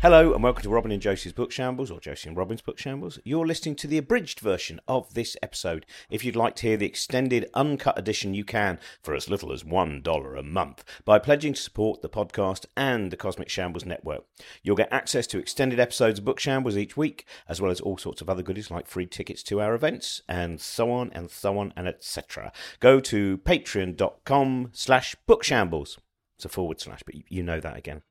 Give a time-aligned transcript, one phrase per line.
[0.00, 3.18] Hello and welcome to Robin and Josie's Book Shambles, or Josie and Robin's Book Shambles.
[3.24, 5.84] You're listening to the abridged version of this episode.
[6.08, 9.64] If you'd like to hear the extended, uncut edition, you can for as little as
[9.64, 14.22] $1 a month by pledging to support the podcast and the Cosmic Shambles Network.
[14.62, 17.98] You'll get access to extended episodes of Book Shambles each week, as well as all
[17.98, 21.58] sorts of other goodies like free tickets to our events, and so on and so
[21.58, 22.52] on and etc.
[22.78, 25.98] Go to patreon.com slash bookshambles.
[26.36, 28.02] It's a forward slash, but you know that again.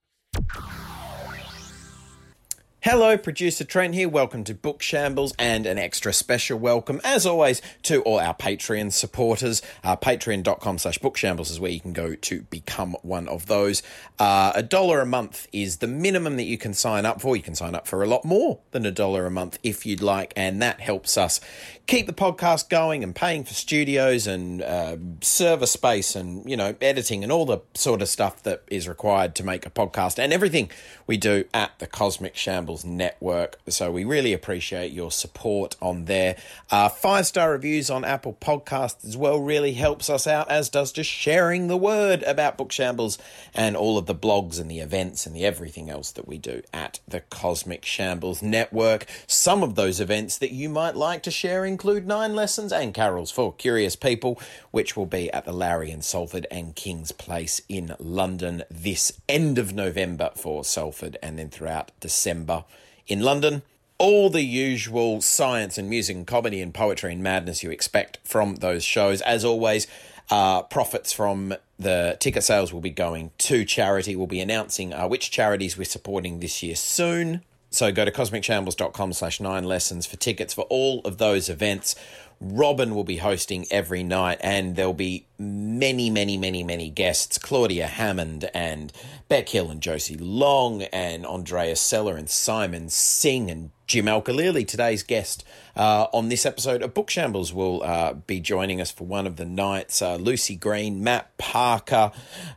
[2.89, 4.07] Hello, producer Trent here.
[4.07, 8.93] Welcome to Book Shambles and an extra special welcome, as always, to all our Patreon
[8.93, 9.61] supporters.
[9.83, 13.83] Uh, Patreon.com slash bookshambles is where you can go to become one of those.
[14.17, 17.35] Uh, a dollar a month is the minimum that you can sign up for.
[17.35, 20.01] You can sign up for a lot more than a dollar a month if you'd
[20.01, 21.41] like, and that helps us
[21.87, 26.73] keep the podcast going and paying for studios and uh, server space and, you know,
[26.81, 30.31] editing and all the sort of stuff that is required to make a podcast and
[30.31, 30.71] everything
[31.05, 33.59] we do at the Cosmic Shambles Network.
[33.67, 36.35] So we really appreciate your support on there.
[36.71, 40.91] Uh, Five star reviews on Apple Podcasts as well really helps us out, as does
[40.91, 43.17] just sharing the word about Book Shambles
[43.53, 46.61] and all of the blogs and the events and the everything else that we do
[46.73, 49.05] at the Cosmic Shambles Network.
[49.27, 53.31] Some of those events that you might like to share include Nine Lessons and Carols
[53.31, 54.39] for Curious People,
[54.71, 59.57] which will be at the Lowry and Salford and King's Place in London this end
[59.57, 62.63] of November for Salford and then throughout December
[63.07, 63.63] in London.
[63.97, 68.57] All the usual science and music and comedy and poetry and madness you expect from
[68.57, 69.21] those shows.
[69.21, 69.87] As always,
[70.29, 74.15] uh, profits from the ticket sales will be going to charity.
[74.15, 77.43] We'll be announcing uh, which charities we're supporting this year soon.
[77.69, 81.95] So go to cosmicshambles.com slash nine lessons for tickets for all of those events.
[82.39, 87.87] Robin will be hosting every night, and there'll be many, many, many, many guests Claudia
[87.87, 88.93] Hammond and
[89.27, 95.01] Beck Hill and Josie Long and Andrea Sella and Simon Singh and Jim Al-Khalili, today's
[95.01, 95.45] guest
[95.75, 99.37] uh, on this episode of Book Shambles, will uh, be joining us for one of
[99.37, 100.01] the nights.
[100.01, 102.11] Uh, Lucy Green, Matt Parker,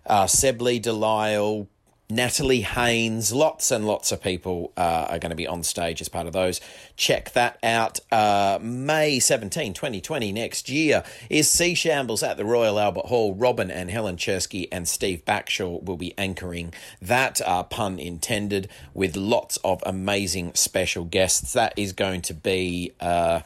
[0.06, 1.68] uh, Seb Lee-Delisle,
[2.10, 6.08] Natalie Haynes, lots and lots of people uh, are going to be on stage as
[6.08, 6.60] part of those.
[6.96, 8.00] Check that out.
[8.10, 13.34] Uh, May 17, 2020, next year, is Sea Shambles at the Royal Albert Hall.
[13.34, 19.16] Robin and Helen Czerski and Steve Backshall will be anchoring that, uh, pun intended, with
[19.16, 21.52] lots of amazing special guests.
[21.52, 23.40] That is going to be uh,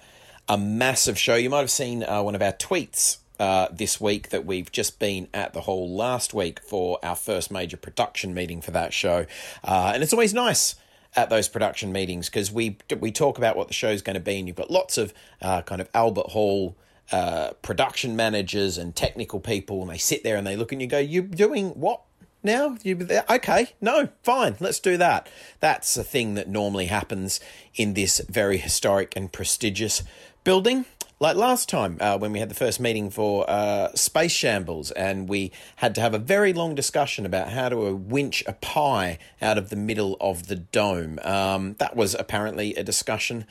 [0.49, 1.35] a massive show.
[1.35, 4.99] You might have seen uh, one of our tweets uh, this week that we've just
[4.99, 9.27] been at the hall last week for our first major production meeting for that show.
[9.63, 10.77] Uh, and it's always nice
[11.17, 14.39] at those production meetings because we we talk about what the show's going to be,
[14.39, 15.13] and you've got lots of
[15.43, 16.77] uh, kind of Albert Hall.
[17.13, 20.89] Uh, production managers and technical people, and they sit there and they look and you
[20.89, 22.01] go, "You're doing what
[22.43, 22.79] now?
[22.83, 23.75] You okay?
[23.79, 24.57] No, fine.
[24.59, 25.29] Let's do that."
[25.61, 27.41] That's a thing that normally happens
[27.75, 30.03] in this very historic and prestigious
[30.45, 30.87] building
[31.25, 35.27] like last time uh, when we had the first meeting for uh, Space Shambles, and
[35.27, 39.57] we had to have a very long discussion about how to winch a pie out
[39.57, 41.19] of the middle of the dome.
[41.23, 43.47] Um, that was apparently a discussion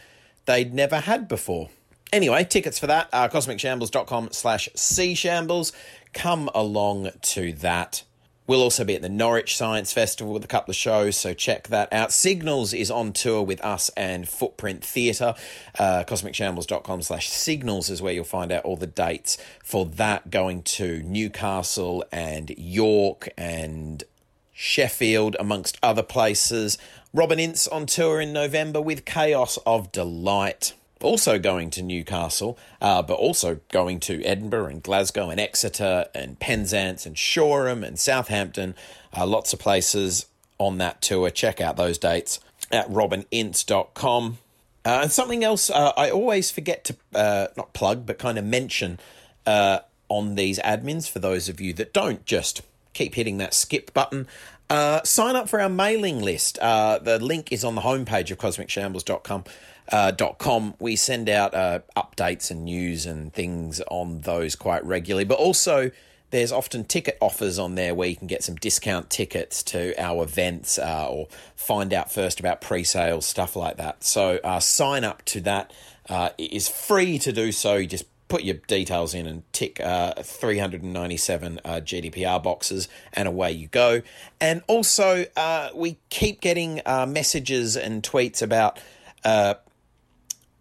[0.46, 1.70] they'd never had before.
[2.12, 5.74] Anyway, tickets for that are cosmicshambles.com slash sea shambles.
[6.14, 8.04] Come along to that.
[8.46, 11.70] We'll also be at the Norwich Science Festival with a couple of shows, so check
[11.70, 12.12] that out.
[12.12, 15.34] Signals is on tour with us and Footprint Theatre.
[15.80, 20.62] Uh, CosmicShambles.com slash signals is where you'll find out all the dates for that going
[20.64, 24.04] to Newcastle and York and
[24.52, 26.78] Sheffield, amongst other places.
[27.14, 33.02] Robin Ince on tour in November with Chaos of Delight also going to Newcastle, uh,
[33.02, 38.76] but also going to Edinburgh and Glasgow and Exeter and Penzance and Shoreham and Southampton.
[39.16, 40.26] Uh, lots of places
[40.58, 41.30] on that tour.
[41.30, 42.40] Check out those dates
[42.72, 44.38] at robinince.com.
[44.86, 48.44] Uh, and something else uh, I always forget to uh, not plug, but kind of
[48.44, 49.00] mention
[49.46, 49.80] uh,
[50.10, 52.62] on these admins for those of you that don't just
[52.94, 54.28] keep hitting that skip button.
[54.70, 56.58] Uh, sign up for our mailing list.
[56.60, 59.44] Uh, the link is on the homepage of cosmicshambles.com
[59.94, 60.74] uh, .com.
[60.80, 65.92] We send out uh, updates and news and things on those quite regularly, but also
[66.32, 70.24] there's often ticket offers on there where you can get some discount tickets to our
[70.24, 74.04] events uh, or find out first about pre-sales stuff like that.
[74.04, 75.72] So uh, sign up to that.
[76.10, 77.76] Uh, it is free to do so.
[77.76, 83.52] You just put your details in and tick uh, 397 uh, GDPR boxes, and away
[83.52, 84.02] you go.
[84.42, 88.80] And also, uh, we keep getting uh, messages and tweets about
[89.24, 89.54] uh, uh,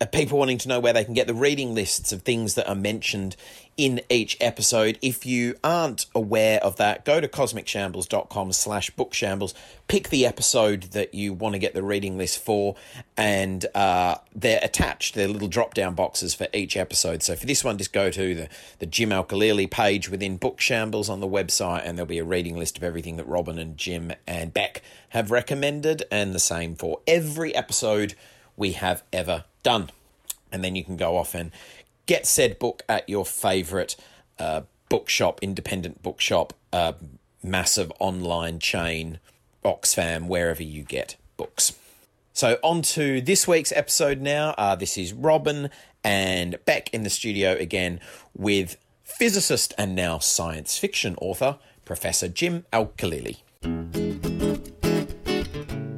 [0.06, 2.74] people wanting to know where they can get the reading lists of things that are
[2.74, 3.36] mentioned
[3.76, 4.98] in each episode.
[5.00, 9.54] If you aren't aware of that, go to cosmicshambles.com slash bookshambles,
[9.88, 12.76] pick the episode that you want to get the reading list for,
[13.16, 15.14] and uh, they're attached.
[15.14, 17.22] They're little drop-down boxes for each episode.
[17.22, 21.20] So for this one, just go to the, the Jim Al-Khalili page within Bookshambles on
[21.20, 24.52] the website, and there'll be a reading list of everything that Robin and Jim and
[24.52, 28.14] Beck have recommended, and the same for every episode
[28.54, 29.90] we have ever done.
[30.50, 31.50] And then you can go off and
[32.06, 33.96] get said book at your favourite
[34.38, 36.92] uh, bookshop, independent bookshop, uh,
[37.42, 39.18] massive online chain,
[39.64, 41.74] Oxfam, wherever you get books.
[42.34, 44.54] So, on to this week's episode now.
[44.56, 45.70] Uh, this is Robin
[46.02, 48.00] and back in the studio again
[48.34, 54.31] with physicist and now science fiction author, Professor Jim Al Khalili.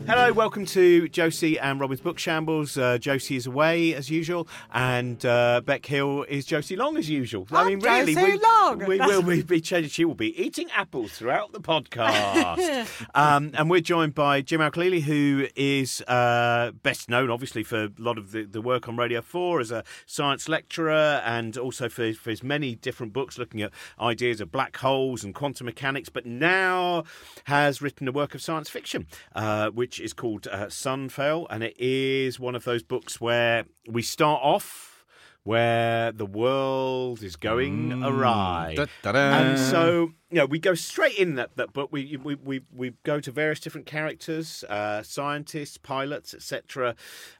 [0.07, 2.77] Hello, welcome to Josie and Robin's Book Shambles.
[2.77, 7.47] Uh, Josie is away as usual, and uh, Beck Hill is Josie Long as usual.
[7.51, 8.85] I mean, really, we, Long.
[8.87, 9.89] we will be, be changing.
[9.89, 12.87] She will be eating apples throughout the podcast.
[13.15, 17.91] um, and we're joined by Jim Al who is uh, best known, obviously, for a
[17.97, 22.13] lot of the, the work on Radio 4 as a science lecturer and also for,
[22.13, 26.27] for his many different books looking at ideas of black holes and quantum mechanics, but
[26.27, 27.05] now
[27.45, 31.77] has written a work of science fiction, uh, which is called uh, Sunfall, and it
[31.79, 35.05] is one of those books where we start off
[35.45, 38.75] where the world is going awry.
[38.77, 39.19] da-da-da.
[39.39, 41.91] And so, you know, we go straight in that, that book.
[41.93, 46.97] We, we, we, we go to various different characters, uh, scientists, pilots, etc.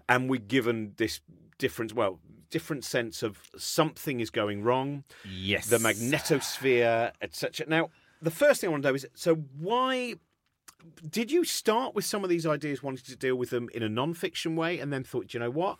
[0.09, 1.21] And we're given this
[1.59, 2.21] different, well,
[2.51, 5.67] different sense of something is going wrong Yes.
[5.69, 7.67] the magnetosphere, etc.
[7.69, 7.89] Now,
[8.23, 10.17] the first thing I want to know is so why
[11.11, 13.89] did you start with some of these ideas wanting to deal with them in a
[13.89, 15.79] non-fiction way and then thought, "Do you know what?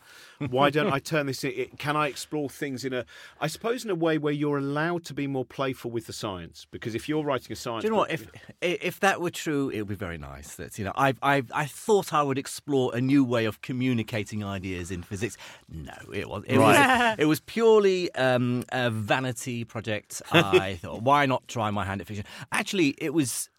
[0.49, 3.05] Why don't I turn this in, can I explore things in a
[3.39, 6.65] I suppose in a way where you're allowed to be more playful with the science
[6.71, 8.09] because if you're writing a science Do you know what?
[8.09, 10.55] book- If if that were true, it would be very nice.
[10.55, 14.43] That you know, I I I thought I would explore a new way of communicating
[14.43, 15.37] ideas in physics.
[15.69, 20.21] No, it was it was it was purely um, a vanity project.
[20.31, 22.25] I thought, why not try my hand at fiction?
[22.51, 23.49] Actually, it was.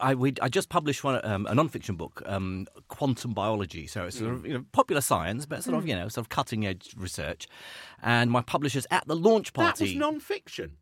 [0.00, 3.86] I we I just published one um, a non-fiction book, um, quantum biology.
[3.86, 6.28] So it's sort of you know popular science, but sort of you know sort of
[6.28, 7.46] cutting edge research.
[8.02, 9.66] And my publishers at the launch party.
[9.66, 9.84] that party.
[9.84, 10.76] was non-fiction.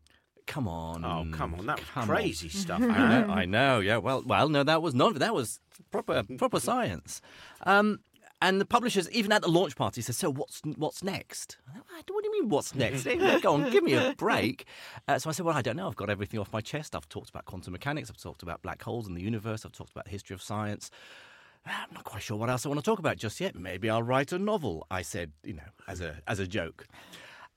[0.47, 2.07] come on, Oh, come on, that was come on.
[2.09, 2.81] crazy stuff.
[2.81, 3.79] I know, I know.
[3.79, 3.97] Yeah.
[3.97, 5.15] Well, well, no, that was not.
[5.15, 5.59] That was
[5.91, 7.21] proper, proper science.
[7.63, 7.99] Um,
[8.41, 12.13] and the publishers, even at the launch party, said, "So what's what's next?" I thought,
[12.13, 13.03] What do you mean, what's next?
[13.41, 14.65] Go on, give me a break.
[15.07, 15.87] Uh, so I said, "Well, I don't know.
[15.87, 16.95] I've got everything off my chest.
[16.95, 18.09] I've talked about quantum mechanics.
[18.09, 19.65] I've talked about black holes in the universe.
[19.65, 20.91] I've talked about the history of science."
[21.65, 23.53] I'm not quite sure what else I want to talk about just yet.
[23.53, 24.87] Maybe I'll write a novel.
[24.89, 26.87] I said, you know, as a as a joke.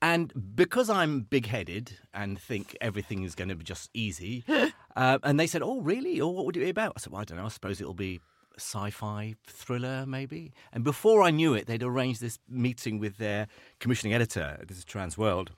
[0.03, 4.45] And because I'm big headed and think everything is going to be just easy,
[4.97, 6.21] uh, and they said, Oh, really?
[6.21, 6.95] Or what would it be about?
[6.97, 7.45] I said, Well, I don't know.
[7.45, 8.21] I suppose it'll be
[8.57, 10.53] a sci fi thriller, maybe.
[10.73, 13.47] And before I knew it, they'd arranged this meeting with their
[13.79, 14.63] commissioning editor.
[14.67, 15.49] This is Transworld.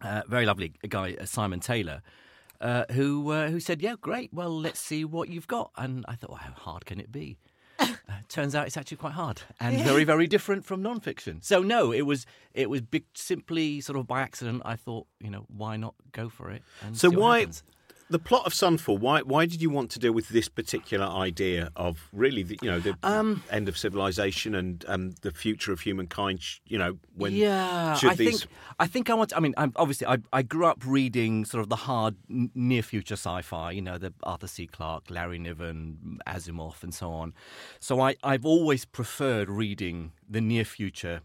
[0.00, 2.02] Uh, very lovely guy, uh, Simon Taylor.
[2.60, 4.32] Uh, who uh, who said, "Yeah, great.
[4.32, 7.38] Well, let's see what you've got." And I thought, well, how hard can it be?
[8.08, 11.42] Uh, turns out it's actually quite hard and very, very different from non-fiction.
[11.42, 12.24] So no, it was
[12.54, 14.62] it was big, simply sort of by accident.
[14.64, 16.62] I thought, you know, why not go for it?
[16.82, 17.64] And So why happens.
[18.08, 18.98] The plot of Sunfall?
[18.98, 22.70] Why why did you want to deal with this particular idea of really the you
[22.70, 26.40] know the Um, end of civilization and um, the future of humankind?
[26.66, 29.36] You know when yeah, I these think I think I want.
[29.36, 32.82] I mean, I'm, obviously, I, I grew up reading sort of the hard n- near
[32.82, 33.72] future sci-fi.
[33.72, 34.66] You know, the Arthur C.
[34.66, 37.34] Clarke, Larry Niven, Asimov, and so on.
[37.80, 41.22] So I I've always preferred reading the near future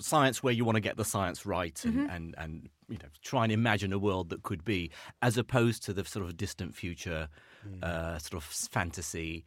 [0.00, 3.44] science where you want to get the science right and, and, and you know try
[3.44, 4.90] and imagine a world that could be
[5.22, 7.28] as opposed to the sort of distant future
[7.82, 9.44] uh, sort of fantasy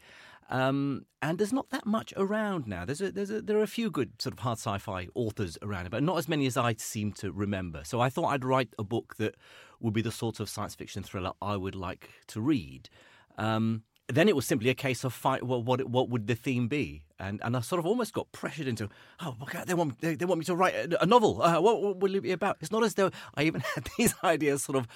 [0.50, 2.86] um, and there's not that much around now.
[2.86, 5.90] There's a, there's a, there are a few good sort of hard sci-fi authors around,
[5.90, 7.82] but not as many as I seem to remember.
[7.84, 9.36] So I thought I'd write a book that
[9.82, 12.90] would be the sort of science fiction thriller I would like to read.
[13.38, 15.44] Um, then it was simply a case of fight.
[15.44, 17.04] Well, what what would the theme be?
[17.20, 18.90] And and I sort of almost got pressured into.
[19.22, 21.42] Oh, okay, they want they, they want me to write a, a novel.
[21.42, 22.58] Uh, what, what will it be about?
[22.62, 24.88] It's not as though I even had these ideas sort of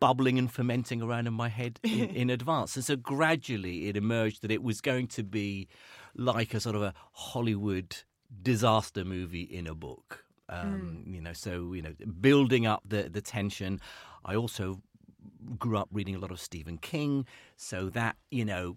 [0.00, 2.76] bubbling and fermenting around in my head in, in advance.
[2.76, 5.68] And so gradually it emerged that it was going to be
[6.14, 7.96] like a sort of a Hollywood
[8.42, 10.24] disaster movie in a book.
[10.50, 13.80] Um, You know, so you know, building up the the tension.
[14.24, 14.80] I also
[15.58, 18.76] grew up reading a lot of Stephen King, so that you know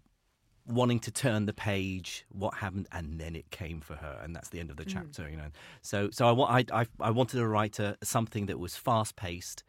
[0.68, 4.50] wanting to turn the page, what happened, and then it came for her, and that's
[4.50, 4.94] the end of the mm.
[4.94, 5.30] chapter.
[5.30, 5.50] You know,
[5.82, 9.16] so so I, wa- I, I, I wanted to write a, something that was fast
[9.16, 9.64] paced,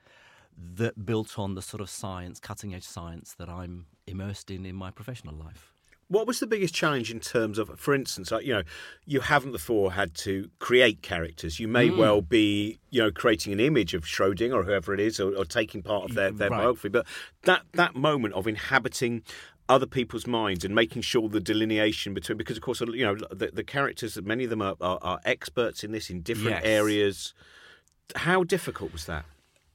[0.75, 4.77] that built on the sort of science, cutting edge science that I'm immersed in in
[4.77, 5.73] my professional life.
[6.09, 8.65] What was the biggest challenge in terms of, for instance, like, you know,
[9.07, 11.59] you haven't before had to create characters.
[11.59, 11.97] You may mm.
[11.97, 15.47] well be, you know, creating an image of Schrodinger or whoever it is, or, or
[15.47, 16.59] taking part of their, their Right.
[16.59, 16.91] biography.
[16.91, 17.07] But
[17.45, 19.23] that that moment of inhabiting
[19.69, 23.51] other people's minds and making sure the delineation between, because of course, you know, the,
[23.53, 26.63] the characters, many of them are, are, are experts in this in different Yes.
[26.65, 27.35] areas.
[28.17, 29.25] How difficult was that?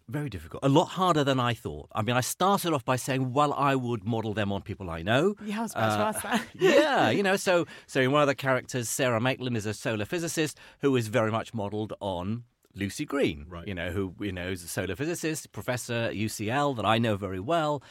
[0.09, 0.63] Very difficult.
[0.63, 1.89] A lot harder than I thought.
[1.93, 5.01] I mean, I started off by saying, well, I would model them on people I
[5.01, 5.35] know.
[5.41, 6.41] Uh, yeah, I was about to ask that.
[6.53, 10.05] yeah, you know, so so in one of the characters, Sarah Maitland is a solar
[10.05, 13.47] physicist who is very much modelled on Lucy Green.
[13.49, 13.67] Right.
[13.67, 17.17] You know, who you know is a solar physicist, professor at UCL that I know
[17.17, 17.83] very well.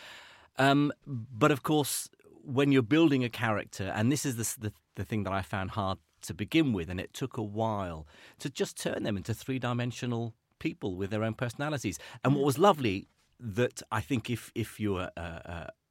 [0.58, 2.08] Um, but of course,
[2.42, 5.72] when you're building a character, and this is the, the the thing that I found
[5.72, 8.06] hard to begin with, and it took a while
[8.38, 11.98] to just turn them into three dimensional people with their own personalities.
[12.24, 13.08] And what was lovely
[13.38, 15.22] that I think if if you're a,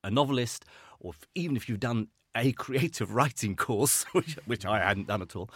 [0.03, 0.65] a, a novelist,
[1.00, 5.22] or if, even if you've done a creative writing course, which, which I hadn't done
[5.22, 5.50] at all,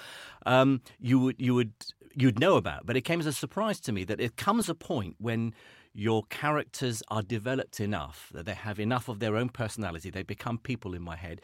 [0.46, 1.74] um, you would you would
[2.16, 2.86] you'd know about.
[2.86, 5.54] But it came as a surprise to me that it comes a point when
[5.94, 10.58] your characters are developed enough that they have enough of their own personality, they become
[10.58, 11.42] people in my head.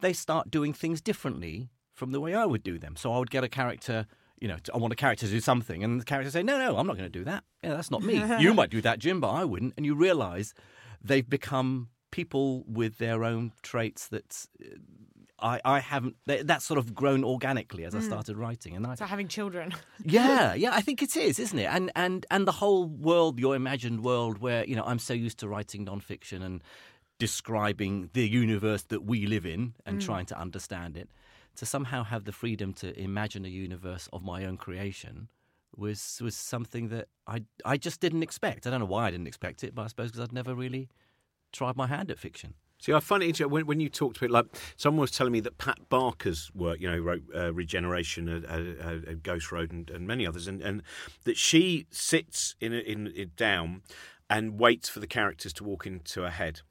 [0.00, 2.96] They start doing things differently from the way I would do them.
[2.96, 4.06] So I would get a character.
[4.40, 6.78] You know, I want a character to do something, and the character say, "No, no,
[6.78, 7.44] I'm not going to do that.
[7.62, 8.24] Yeah, that's not me.
[8.38, 10.54] you might do that, Jim, but I wouldn't." And you realise
[11.02, 14.46] they've become people with their own traits that
[15.42, 16.16] I, I haven't.
[16.26, 18.06] That's sort of grown organically as I hmm.
[18.06, 19.74] started writing, and I, So having children.
[20.04, 21.68] yeah, yeah, I think it is, isn't it?
[21.70, 25.38] And and and the whole world, your imagined world, where you know I'm so used
[25.40, 26.62] to writing nonfiction and
[27.18, 30.06] describing the universe that we live in and hmm.
[30.06, 31.10] trying to understand it,
[31.56, 35.28] to somehow have the freedom to imagine a universe of my own creation
[35.76, 38.66] was was something that I I just didn't expect.
[38.66, 40.88] I don't know why I didn't expect it, but I suppose because I'd never really
[41.52, 42.54] tried my hand at fiction.
[42.80, 44.30] See, I find it interesting when, when you talked to it.
[44.30, 44.46] Like
[44.76, 49.10] someone was telling me that Pat Barker's work, you know, wrote uh, Regeneration, uh, uh,
[49.10, 50.82] uh, Ghost Road, and, and many others, and, and
[51.24, 53.82] that she sits in, in in down
[54.30, 56.62] and waits for the characters to walk into her head.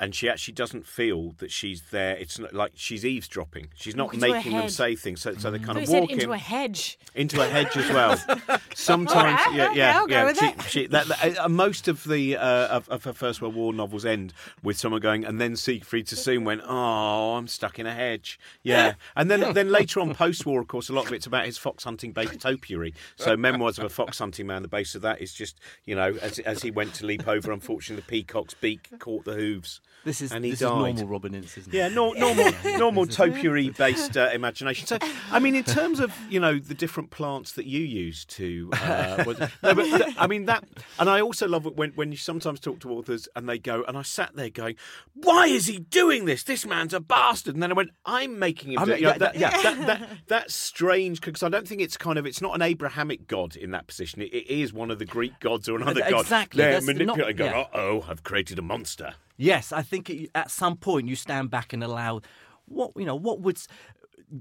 [0.00, 2.14] And she actually doesn't feel that she's there.
[2.16, 3.68] It's not like she's eavesdropping.
[3.74, 5.20] She's not into making them say things.
[5.20, 6.98] So, so they kind of walk into in a hedge.
[7.16, 8.16] into a hedge as well.
[8.74, 10.32] Sometimes, right, yeah, yeah, yeah.
[10.32, 13.72] she, she, that, that- uh, most of the uh, of, of her First World War
[13.72, 17.92] novels end with someone going, and then Siegfried Sassoon went, "Oh, I'm stuck in a
[17.94, 21.44] hedge." Yeah, and then then later on, post-war, of course, a lot of it's about
[21.44, 22.94] his fox hunting based topiary.
[23.16, 24.62] So, memoirs of a fox hunting man.
[24.62, 27.50] The base of that is just, you know, as as he went to leap over,
[27.50, 29.80] unfortunately, the peacock's beak caught the hooves.
[30.04, 30.68] This is and he this died.
[30.68, 31.76] is normal Robin Ince, isn't it?
[31.76, 34.86] Yeah, nor, normal, normal topiary based uh, imagination.
[34.86, 34.98] So,
[35.30, 39.24] I mean, in terms of you know the different plants that you use to, uh,
[39.26, 40.64] was- no, but I mean that,
[40.98, 43.84] and I also love it when when you sometimes talk to authors and they go,
[43.86, 44.76] and I sat there going,
[45.14, 46.42] why is he doing this?
[46.44, 47.54] This man's a bastard.
[47.54, 48.78] And then I went, I'm making him.
[48.78, 49.50] I do you know, yeah, that, yeah.
[49.62, 53.26] that, that, that's strange because I don't think it's kind of it's not an Abrahamic
[53.26, 54.22] god in that position.
[54.22, 56.20] It, it is one of the Greek gods or another god.
[56.22, 57.44] Exactly, They're that's manipulating.
[57.46, 57.60] yeah.
[57.60, 59.14] uh oh, I've created a monster.
[59.38, 62.20] Yes, I think it, at some point you stand back and allow
[62.66, 63.14] what you know.
[63.14, 63.58] What would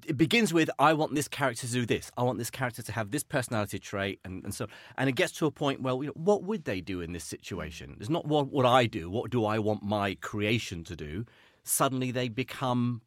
[0.08, 0.70] it begins with?
[0.80, 2.12] I want this character to do this.
[2.18, 4.66] I want this character to have this personality trait, and, and so
[4.98, 5.82] and it gets to a point.
[5.82, 7.96] Well, you know, what would they do in this situation?
[8.00, 9.10] It's not what what I do.
[9.10, 11.25] What do I want my creation to do?
[11.63, 13.01] Suddenly they become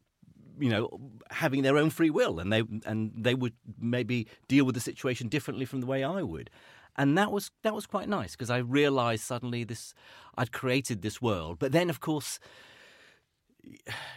[0.59, 0.89] you know
[1.29, 5.27] having their own free will and they and they would maybe deal with the situation
[5.27, 6.49] differently from the way I would
[6.97, 9.93] and that was that was quite nice because I realized suddenly this
[10.37, 11.59] I'd created this world.
[11.59, 12.39] But then of course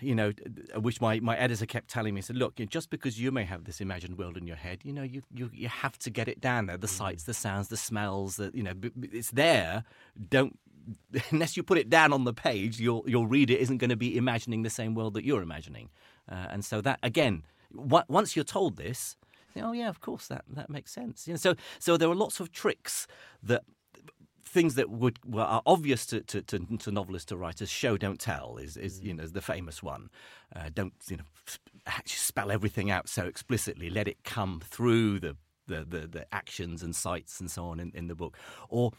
[0.01, 0.33] you know
[0.77, 3.79] which my, my editor kept telling me said look just because you may have this
[3.81, 6.67] imagined world in your head you know you, you, you have to get it down
[6.67, 6.77] there.
[6.77, 9.85] The sights the sounds the smells the, you know it's there.
[10.29, 10.59] Don't
[11.31, 14.17] unless you put it down on the page your your reader isn't going to be
[14.17, 15.91] imagining the same world that you're imagining.
[16.31, 19.17] Uh, and so that again once you're told this
[19.63, 21.27] oh yeah of course that that makes sense.
[21.27, 23.07] You know so so there are lots of tricks
[23.43, 23.63] that
[24.45, 28.21] things that would well, are obvious to, to, to, to novelists to writers show don't
[28.21, 30.11] tell is, is you know is the famous one.
[30.55, 31.25] Uh, don't you know
[31.87, 33.91] actually spell everything out so explicitly.
[33.91, 37.91] Let it come through the the, the, the actions and sights and so on in,
[37.95, 38.37] in the book.
[38.69, 38.93] Or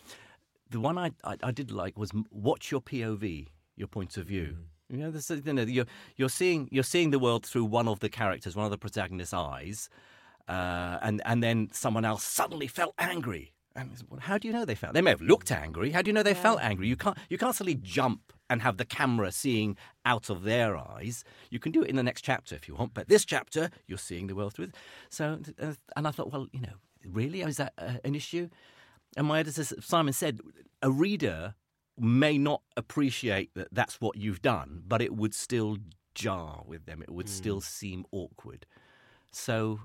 [0.70, 4.58] the one I, I, I did like was watch your POV your point of view.
[4.90, 5.86] You know, this, you know you're,
[6.16, 9.34] you're seeing you're seeing the world through one of the characters one of the protagonist's
[9.34, 9.90] eyes
[10.48, 13.54] uh, and and then someone else suddenly felt angry.
[13.78, 14.94] And well, how do you know they felt?
[14.94, 15.92] They may have looked angry.
[15.92, 16.88] How do you know they felt angry?
[16.88, 19.76] You can't you can't suddenly jump and have the camera seeing
[20.06, 21.24] out of their eyes.
[21.50, 23.98] You can do it in the next chapter if you want, but this chapter you're
[23.98, 24.70] seeing the world through.
[25.10, 26.76] So, uh, and I thought, well, you know,
[27.06, 28.50] really, is that uh, an issue?
[29.18, 30.40] And my editor Simon said,
[30.82, 31.56] a reader
[31.98, 35.78] may not appreciate that that's what you've done, but it would still
[36.14, 37.02] jar with them.
[37.02, 37.30] It would mm.
[37.30, 38.66] still seem awkward.
[39.32, 39.80] So,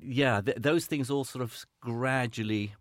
[0.00, 2.74] yeah, th- those things all sort of gradually,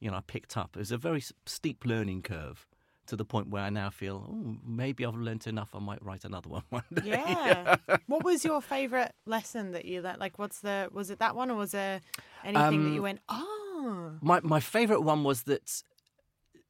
[0.00, 0.70] you know, I picked up.
[0.74, 2.66] It was a very steep learning curve
[3.06, 5.74] to the point where I now feel, oh, maybe I've learned enough.
[5.74, 7.02] I might write another one one day.
[7.04, 7.76] Yeah.
[8.06, 10.20] what was your favourite lesson that you learned?
[10.20, 12.00] Like, what's the was it that one or was there
[12.44, 14.12] anything um, that you um, went, oh?
[14.20, 15.82] My my favourite one was that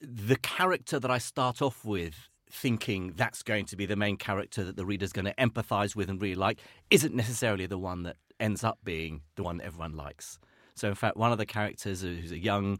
[0.00, 4.64] the character that I start off with thinking that's going to be the main character
[4.64, 6.60] that the reader's going to empathize with and really like
[6.90, 10.38] isn't necessarily the one that ends up being the one that everyone likes.
[10.74, 12.78] So, in fact, one of the characters who's a young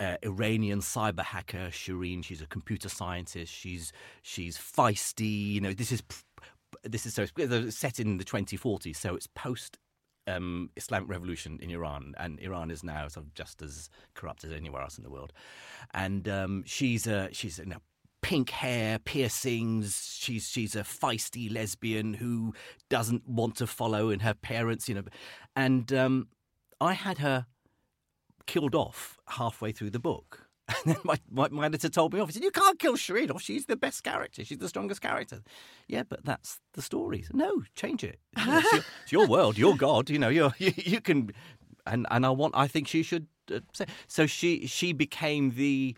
[0.00, 3.52] uh, Iranian cyber hacker, Shireen, she's a computer scientist.
[3.52, 3.92] She's
[4.22, 5.52] she's feisty.
[5.52, 6.02] You know, this is
[6.82, 7.26] this is so
[7.70, 9.78] set in the 2040s, so it's post
[10.26, 14.52] um, Islamic revolution in Iran, and Iran is now sort of just as corrupt as
[14.52, 15.32] anywhere else in the world.
[15.92, 17.78] And um, she's a she's know,
[18.24, 20.16] pink hair, piercings.
[20.18, 22.54] She's she's a feisty lesbian who
[22.88, 25.04] doesn't want to follow in her parents, you know.
[25.54, 26.28] And um,
[26.80, 27.44] I had her
[28.46, 30.48] killed off halfway through the book.
[30.86, 32.28] And then my, my, my, editor told me off.
[32.28, 33.42] He said, You can't kill Shireen off.
[33.42, 34.42] She's the best character.
[34.42, 35.42] She's the strongest character.
[35.88, 37.26] Yeah, but that's the story.
[37.34, 38.18] No, change it.
[38.38, 40.08] You know, it's, your, it's, your, world, your God.
[40.08, 41.30] You know, you you can.
[41.86, 42.54] And, and I want.
[42.56, 43.84] I think she should uh, say.
[44.06, 45.94] So she she became the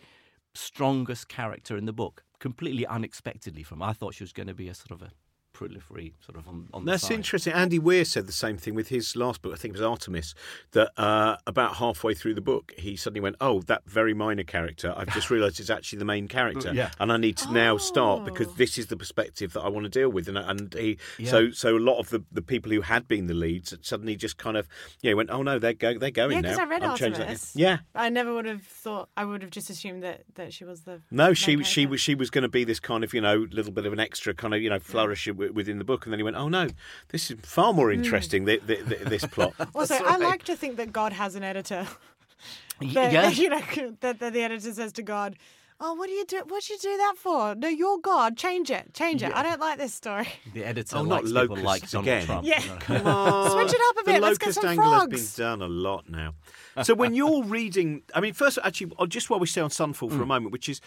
[0.56, 3.82] strongest character in the book, completely unexpectedly from.
[3.82, 5.12] I thought she was going to be a sort of a
[5.56, 7.52] proliferate sort of on, on That's interesting.
[7.52, 10.34] Andy Weir said the same thing with his last book, I think it was Artemis,
[10.72, 14.92] that uh, about halfway through the book, he suddenly went, Oh, that very minor character,
[14.96, 16.72] I've just realised is actually the main character.
[16.74, 16.90] yeah.
[17.00, 17.52] And I need to oh.
[17.52, 20.28] now start because this is the perspective that I want to deal with.
[20.28, 21.30] And, and he, yeah.
[21.30, 24.36] so so a lot of the, the people who had been the leads suddenly just
[24.36, 24.68] kind of,
[25.00, 26.48] yeah, went, Oh, no, they're, go, they're going yeah, now.
[26.48, 27.52] Yeah, because I read I'm Artemis.
[27.54, 27.78] Yeah.
[27.94, 31.00] I never would have thought, I would have just assumed that, that she was the.
[31.10, 33.72] No, she, she, was, she was going to be this kind of, you know, little
[33.72, 35.32] bit of an extra kind of, you know, flourish yeah.
[35.52, 36.06] Within the book.
[36.06, 36.68] And then he went, "Oh no,
[37.08, 38.02] this is far more hmm.
[38.02, 38.44] interesting.
[38.44, 38.66] Mm.
[38.66, 40.04] The, the, the, this plot." also, right.
[40.04, 41.86] I like to think that God has an editor.
[42.80, 43.62] that, yeah, you know
[44.00, 45.36] that, that the editor says to God.
[45.78, 46.42] Oh, what do you do?
[46.48, 47.54] What you do that for?
[47.54, 48.38] No, you're God.
[48.38, 48.94] Change it.
[48.94, 49.28] Change it.
[49.28, 49.38] Yeah.
[49.38, 50.26] I don't like this story.
[50.54, 52.24] The editor oh, likes not people like Donald again.
[52.24, 52.46] Trump.
[52.46, 53.50] Yeah, come on.
[53.50, 54.14] Switch it up a bit.
[54.14, 55.12] The Let's get some angle frogs.
[55.20, 56.32] has been done a lot now.
[56.82, 60.16] So when you're reading, I mean, first, actually, just while we stay on Sunfall for
[60.16, 60.22] mm.
[60.22, 60.80] a moment, which is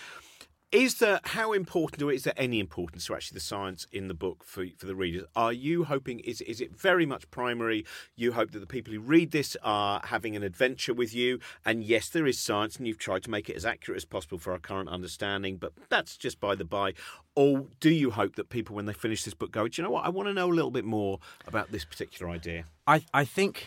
[0.72, 4.14] is there how important or is there any importance to actually the science in the
[4.14, 5.26] book for for the readers?
[5.36, 7.86] Are you hoping is is it very much primary?
[8.16, 11.84] You hope that the people who read this are having an adventure with you, and
[11.84, 14.52] yes, there is science, and you've tried to make it as accurate as possible for
[14.52, 16.94] our current understanding, but that's just by the by.
[17.36, 19.92] Or do you hope that people, when they finish this book, go, do you know
[19.92, 20.06] what?
[20.06, 22.66] I want to know a little bit more about this particular idea.
[22.86, 23.66] I I think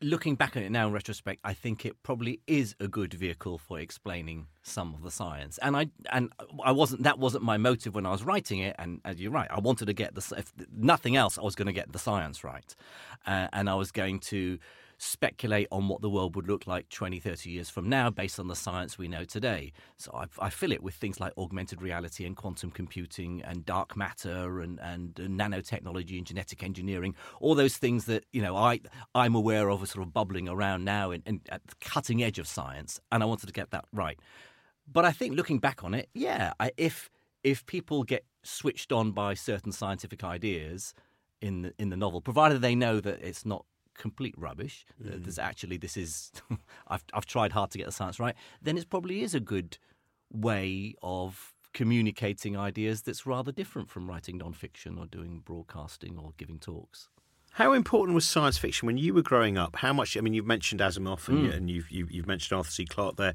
[0.00, 3.58] looking back at it now in retrospect, I think it probably is a good vehicle
[3.58, 5.58] for explaining some of the science.
[5.62, 6.32] And I and
[6.64, 8.76] I wasn't that wasn't my motive when I was writing it.
[8.78, 11.66] And, and you're right, I wanted to get the if nothing else, I was going
[11.66, 12.74] to get the science right,
[13.26, 14.58] uh, and I was going to
[14.98, 18.48] speculate on what the world would look like 20, 30 years from now based on
[18.48, 19.72] the science we know today.
[19.96, 23.96] So I, I fill it with things like augmented reality and quantum computing and dark
[23.96, 28.80] matter and, and, uh, nanotechnology and genetic engineering, all those things that, you know, I,
[29.14, 32.38] I'm aware of are sort of bubbling around now in, in, at the cutting edge
[32.40, 33.00] of science.
[33.12, 34.18] And I wanted to get that right.
[34.90, 37.10] But I think looking back on it, yeah, I, if
[37.44, 40.92] if people get switched on by certain scientific ideas
[41.40, 43.64] in the, in the novel, provided they know that it's not
[43.98, 44.86] complete rubbish.
[45.02, 45.24] Mm.
[45.24, 46.32] There's actually this is
[46.88, 48.34] I've I've tried hard to get the science right.
[48.62, 49.76] Then it probably is a good
[50.32, 56.58] way of communicating ideas that's rather different from writing non-fiction or doing broadcasting or giving
[56.58, 57.08] talks.
[57.52, 59.76] How important was science fiction when you were growing up?
[59.76, 60.16] How much?
[60.16, 61.56] I mean, you've mentioned Asimov and, mm.
[61.56, 62.84] and you've, you've, you've mentioned Arthur C.
[62.84, 63.34] Clarke there.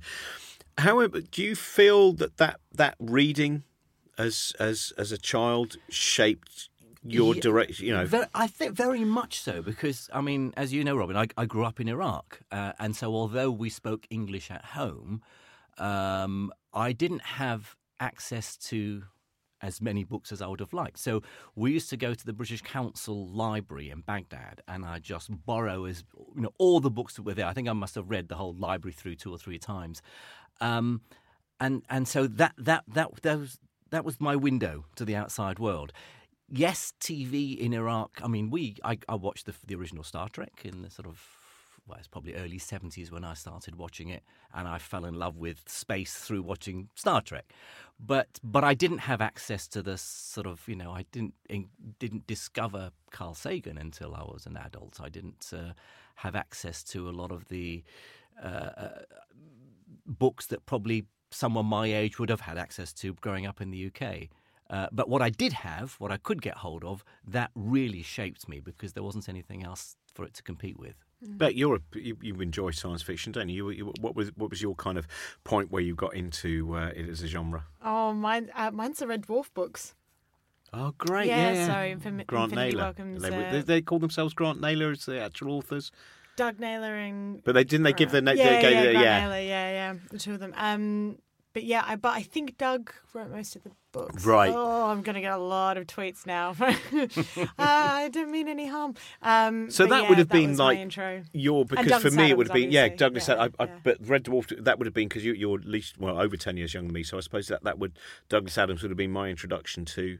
[0.78, 3.64] How do you feel that that, that reading
[4.18, 6.70] as as as a child shaped
[7.06, 8.06] your yeah, direct, you know.
[8.06, 11.46] Very, I think very much so because I mean, as you know, Robin, I, I
[11.46, 15.22] grew up in Iraq, uh, and so although we spoke English at home,
[15.78, 19.04] um, I didn't have access to
[19.62, 21.00] as many books as I would have liked.
[21.00, 21.24] So
[21.56, 25.86] we used to go to the British Council Library in Baghdad, and I just borrow
[25.86, 26.04] as
[26.36, 27.48] you know all the books that were there.
[27.48, 30.02] I think I must have read the whole library through two or three times,
[30.62, 31.02] um,
[31.60, 35.60] and and so that that that that was that was my window to the outside
[35.60, 35.94] world
[36.50, 38.20] yes, TV in Iraq.
[38.24, 41.22] I mean, we I, I watched the, the original Star Trek in the sort of
[41.86, 45.36] well, it's probably early 70s when I started watching it, and I fell in love
[45.36, 47.52] with space through watching Star Trek.
[48.00, 51.34] But but I didn't have access to the sort of you know I didn't
[52.00, 55.00] didn't discover Carl Sagan until I was an adult.
[55.02, 55.74] I didn't uh,
[56.16, 57.84] have access to a lot of the
[58.42, 58.90] uh, uh,
[60.06, 63.88] books that probably someone my age would have had access to growing up in the
[63.88, 64.30] UK.
[64.74, 68.50] Uh, but what I did have, what I could get hold of, that really shaped
[68.50, 70.96] me because there wasn't anything else for it to compete with.
[71.24, 71.38] Mm.
[71.38, 73.70] But you're a, you, you, enjoy science fiction, don't you?
[73.70, 73.94] You, you?
[74.02, 75.08] What was what was your kind of
[75.44, 77.66] point where you got into uh, it as a genre?
[77.84, 79.94] Oh, mine, uh, mine's the Red Dwarf books.
[80.74, 81.28] Oh, great!
[81.28, 81.68] Yeah, yeah.
[81.68, 82.84] so Infin- Grant Infinity Naylor.
[82.86, 85.92] Welcomes, they, uh, they, they, call themselves Grant Naylor as the actual authors.
[86.36, 87.44] Doug Naylor and.
[87.44, 88.38] But they didn't they give their name?
[88.38, 90.54] Yeah, yeah, yeah, Grant yeah, Naylor, yeah, yeah, the two of them.
[90.58, 91.20] Um,
[91.54, 94.26] but yeah, I but I think Doug wrote most of the books.
[94.26, 94.52] Right.
[94.54, 96.56] Oh, I'm gonna get a lot of tweets now.
[96.60, 98.96] uh, I don't mean any harm.
[99.22, 101.24] Um, so that yeah, would have that been like intro.
[101.32, 103.28] your because for me it would have been yeah Douglas.
[103.28, 103.76] Yeah, I, I, yeah.
[103.84, 106.58] But Red Dwarf that would have been because you, you're at least well over ten
[106.58, 107.04] years younger than me.
[107.04, 110.18] So I suppose that that would Douglas Adams would have been my introduction to.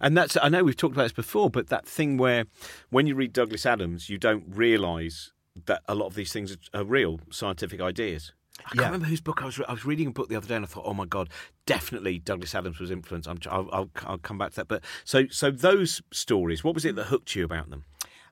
[0.00, 2.44] And that's I know we've talked about this before, but that thing where
[2.90, 5.32] when you read Douglas Adams, you don't realise
[5.66, 8.32] that a lot of these things are, are real scientific ideas.
[8.66, 9.58] I can't remember whose book I was.
[9.58, 11.28] Re- I was reading a book the other day, and I thought, "Oh my god,
[11.66, 14.68] definitely Douglas Adams was influenced." I'm, I'll, I'll, I'll come back to that.
[14.68, 16.62] But so, so those stories.
[16.64, 17.84] What was it that hooked you about them?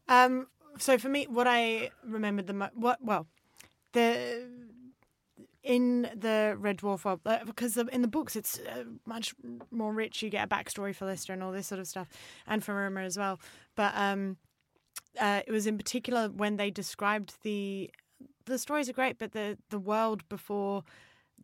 [0.08, 0.46] Um.
[0.78, 3.26] So for me, what I remembered the mo- what well,
[3.92, 4.48] the
[5.62, 9.34] in the Red Dwarf uh, because the, in the books it's uh, much
[9.70, 10.22] more rich.
[10.22, 12.08] You get a backstory for Lister and all this sort of stuff,
[12.46, 13.40] and for Rimmer as well.
[13.76, 14.36] But um,
[15.20, 17.90] uh, it was in particular when they described the
[18.48, 20.84] the stories are great, but the the world before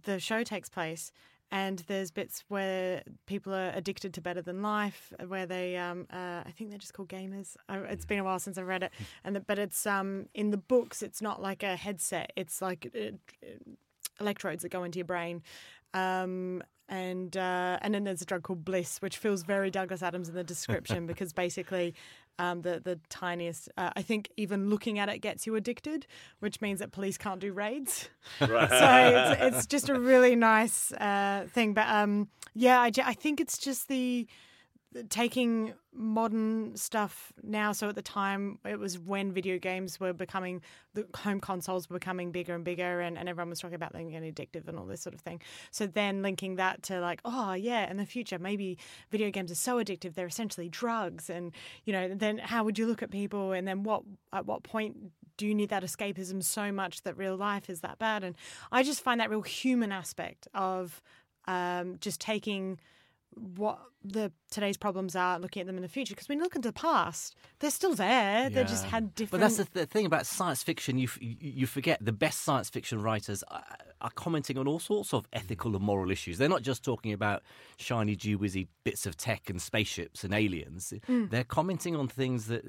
[0.03, 1.13] the show takes place.
[1.51, 6.43] And there's bits where people are addicted to Better Than Life, where they, um, uh,
[6.45, 7.57] I think they're just called gamers.
[7.69, 8.93] It's been a while since I've read it,
[9.25, 11.03] and the, but it's um, in the books.
[11.03, 12.33] It's not like a headset.
[12.35, 13.13] It's like uh,
[14.19, 15.43] electrodes that go into your brain,
[15.93, 20.29] um, and uh, and then there's a drug called Bliss, which feels very Douglas Adams
[20.29, 21.95] in the description because basically
[22.39, 23.69] um, the the tiniest.
[23.77, 26.07] Uh, I think even looking at it gets you addicted,
[26.41, 28.09] which means that police can't do raids.
[28.41, 28.69] Right.
[28.71, 31.75] so it's, it's just a really nice uh, thing.
[31.75, 34.27] But um, yeah, I, I think it's just the
[35.09, 37.73] taking modern stuff now.
[37.73, 40.61] So at the time, it was when video games were becoming,
[40.95, 44.09] the home consoles were becoming bigger and bigger, and, and everyone was talking about them
[44.11, 45.41] getting addictive and all this sort of thing.
[45.71, 48.79] So then linking that to like, oh, yeah, in the future, maybe
[49.11, 51.31] video games are so addictive, they're essentially drugs.
[51.31, 51.53] And,
[51.85, 53.53] you know, then how would you look at people?
[53.53, 54.03] And then what,
[54.33, 54.97] at what point
[55.37, 58.25] do you need that escapism so much that real life is that bad?
[58.25, 58.37] And
[58.71, 61.03] I just find that real human aspect of
[61.47, 62.79] um, just taking
[63.37, 66.15] what the today's problems are, looking at them in the future.
[66.15, 68.51] Because when you look into the past, they're still there.
[68.51, 69.31] They just had different.
[69.31, 70.99] But that's the th- thing about science fiction.
[70.99, 73.65] You f- you forget the best science fiction writers are,
[74.01, 76.39] are, commenting on all sorts of ethical and moral issues.
[76.39, 77.43] They're not just talking about
[77.77, 80.93] shiny, gee whizzy bits of tech and spaceships and aliens.
[81.09, 81.31] Mm.
[81.31, 82.65] They're commenting on things that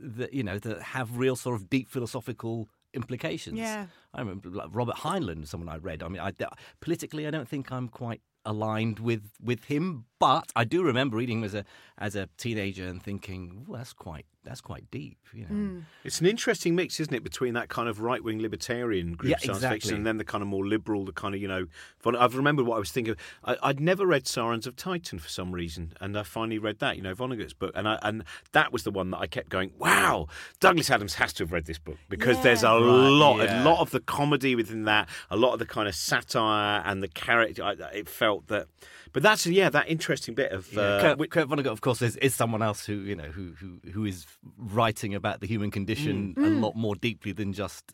[0.00, 3.58] that you know that have real sort of deep philosophical implications.
[3.58, 6.02] Yeah, I remember like Robert Heinlein, someone I read.
[6.02, 6.32] I mean, I,
[6.80, 11.38] politically, I don't think I'm quite aligned with with him, but I do remember reading
[11.38, 11.64] him as a
[11.98, 15.18] as a teenager and thinking, that's quite that's quite deep.
[15.34, 15.82] You know, mm.
[16.04, 19.36] it's an interesting mix, isn't it, between that kind of right wing libertarian group yeah,
[19.36, 19.80] science exactly.
[19.80, 21.66] fiction and then the kind of more liberal, the kind of you know.
[21.98, 22.16] Fun.
[22.16, 23.16] I've remembered what I was thinking.
[23.44, 26.96] I, would never read Sirens of Titan for some reason, and I finally read that.
[26.96, 29.72] You know, Vonnegut's book, and I, and that was the one that I kept going.
[29.78, 30.28] Wow,
[30.58, 32.42] Douglas Adams has to have read this book because yeah.
[32.42, 33.62] there's a right, lot, yeah.
[33.62, 37.02] a lot of the comedy within that, a lot of the kind of satire and
[37.02, 37.62] the character.
[37.62, 38.68] I, it felt that.
[39.12, 40.80] But that's yeah, that interesting bit of yeah.
[40.80, 43.80] uh, Kurt, Kurt Vonnegut, of course, is, is someone else who you know who who
[43.92, 46.44] who is writing about the human condition Mm.
[46.46, 47.92] a lot more deeply than just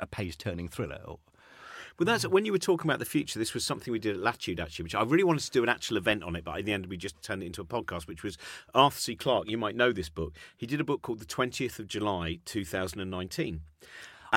[0.00, 1.00] a page-turning thriller.
[1.06, 1.18] Or,
[1.98, 3.38] Well, that's when you were talking about the future.
[3.38, 5.70] This was something we did at Latitude, actually, which I really wanted to do an
[5.70, 8.06] actual event on it, but in the end, we just turned it into a podcast.
[8.06, 8.36] Which was
[8.74, 9.16] Arthur C.
[9.16, 9.48] Clarke.
[9.48, 10.34] You might know this book.
[10.56, 13.62] He did a book called The Twentieth of July, two thousand and nineteen.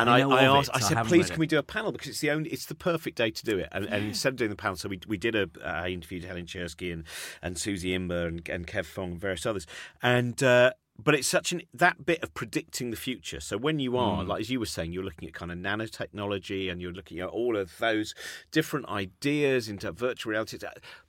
[0.01, 0.75] And I I, I, asked, it.
[0.75, 2.49] I I said, haven't please, can it." we do a panel because it's the only,
[2.49, 3.69] it's the perfect day to do it.
[3.71, 6.45] And, and instead of doing the panel, so we we did a, I interviewed Helen
[6.45, 7.03] Czerski and
[7.41, 9.65] and Suzie Imber and, and Kev Fong and various others,
[10.01, 10.41] and.
[10.41, 13.39] Uh, but it's such an that bit of predicting the future.
[13.39, 16.69] So when you are, like as you were saying, you're looking at kind of nanotechnology
[16.69, 18.13] and you're looking at all of those
[18.51, 20.57] different ideas into virtual reality.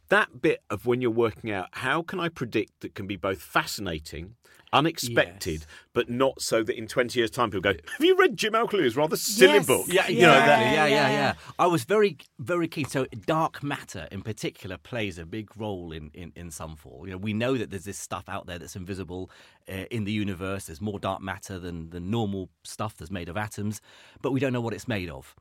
[0.09, 3.43] That bit of when you're working out how can I predict that can be both
[3.43, 4.37] fascinating
[4.73, 5.67] unexpected, Yes.
[5.93, 8.97] but not so that in 20 years' time people go, Have you read Jim Al-Khalili's
[8.97, 9.67] rather silly Yes.
[9.67, 9.87] book?
[9.89, 10.61] Yeah, you Yeah, know that.
[10.61, 11.11] Yeah, yeah, yeah.
[11.11, 12.87] yeah, I was very, very keen.
[12.87, 17.07] So, dark matter in particular plays a big role in in, in Sunfall.
[17.07, 19.31] You know, we know that there's this stuff out there that's invisible
[19.69, 20.67] uh, in the universe.
[20.67, 23.81] There's more dark matter than the normal stuff that's made of atoms,
[24.23, 25.35] but we don't know what it's made of.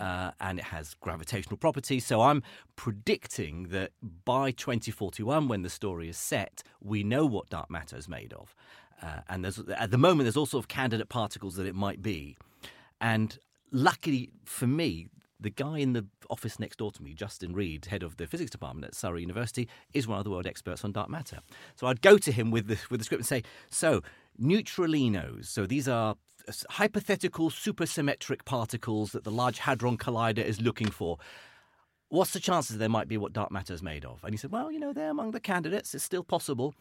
[0.00, 2.06] Uh, and it has gravitational properties.
[2.06, 2.42] So I'm
[2.76, 3.90] predicting that
[4.24, 8.54] by 2041, when the story is set, we know what dark matter is made of.
[9.02, 12.00] Uh, and there's, at the moment, there's all sort of candidate particles that it might
[12.02, 12.36] be.
[13.00, 13.36] And
[13.70, 15.08] luckily for me,
[15.42, 18.50] the guy in the office next door to me, Justin Read, head of the physics
[18.50, 21.40] department at Surrey University, is one of the world experts on dark matter.
[21.74, 24.02] So I'd go to him with the, with the script and say, So,
[24.40, 26.16] neutralinos, so these are
[26.70, 31.18] hypothetical supersymmetric particles that the Large Hadron Collider is looking for.
[32.08, 34.22] What's the chances there might be what dark matter is made of?
[34.22, 35.94] And he said, well, you know, they're among the candidates.
[35.94, 36.74] It's still possible.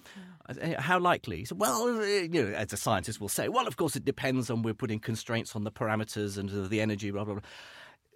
[0.52, 1.38] Said, How likely?
[1.38, 4.04] He said, well, uh, you know, as a scientist will say, well, of course, it
[4.04, 7.44] depends on we're putting constraints on the parameters and the energy, blah, blah, blah.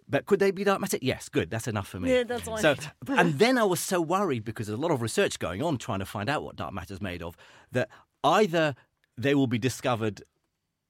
[0.08, 0.97] But could they be dark matter?
[1.01, 1.49] Yes, good.
[1.49, 2.13] That's enough for me.
[2.13, 2.75] Yeah, that's all So,
[3.08, 5.99] and then I was so worried because there's a lot of research going on trying
[5.99, 7.36] to find out what dark matter is made of
[7.71, 7.89] that
[8.23, 8.75] either
[9.17, 10.21] they will be discovered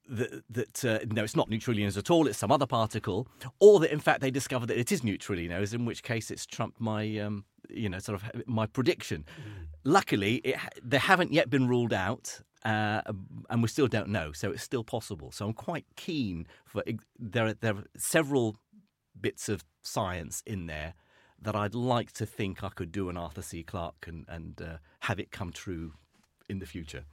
[0.07, 3.27] that, that uh, no, it's not neutralinos at all; it's some other particle,
[3.59, 6.79] or that in fact they discover that it is neutralinos, in which case it's trumped
[6.79, 9.25] my, um, you know, sort of my prediction.
[9.83, 12.41] Luckily, it, they haven't yet been ruled out.
[12.63, 13.03] Uh,
[13.51, 15.31] and we still don't know, so it's still possible.
[15.31, 16.81] So I'm quite keen for
[17.19, 17.45] there.
[17.45, 18.55] Are, there are several
[19.21, 20.95] bits of science in there
[21.39, 23.61] that I'd like to think I could do an Arthur C.
[23.61, 25.93] Clarke and, and uh, have it come true
[26.49, 27.05] in the future.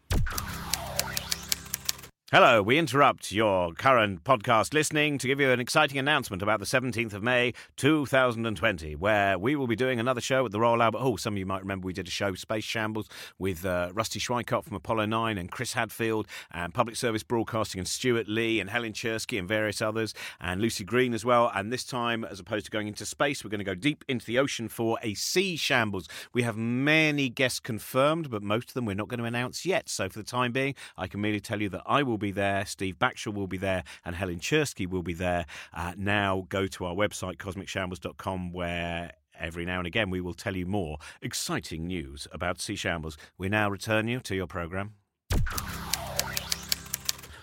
[2.33, 6.64] Hello, we interrupt your current podcast listening to give you an exciting announcement about the
[6.64, 11.01] 17th of May 2020, where we will be doing another show at the Royal Albert
[11.01, 11.18] Hall.
[11.18, 14.64] Some of you might remember we did a show, Space Shambles, with uh, Rusty Schweickart
[14.64, 18.95] from Apollo 9 and Chris Hadfield and Public Service Broadcasting and Stewart Lee and Helen
[18.95, 21.53] Czerski and various others and Lucy Green as well.
[21.55, 24.25] And this time, as opposed to going into space, we're going to go deep into
[24.25, 26.09] the ocean for a sea shambles.
[26.33, 29.90] We have many guests confirmed, but most of them we're not going to announce yet.
[29.90, 32.64] So for the time being, I can merely tell you that I will be there,
[32.64, 35.44] Steve Backshall will be there, and Helen Czerski will be there.
[35.74, 40.56] Uh, now go to our website, cosmicshambles.com, where every now and again we will tell
[40.56, 43.18] you more exciting news about Sea Shambles.
[43.37, 44.94] We now return you to your programme.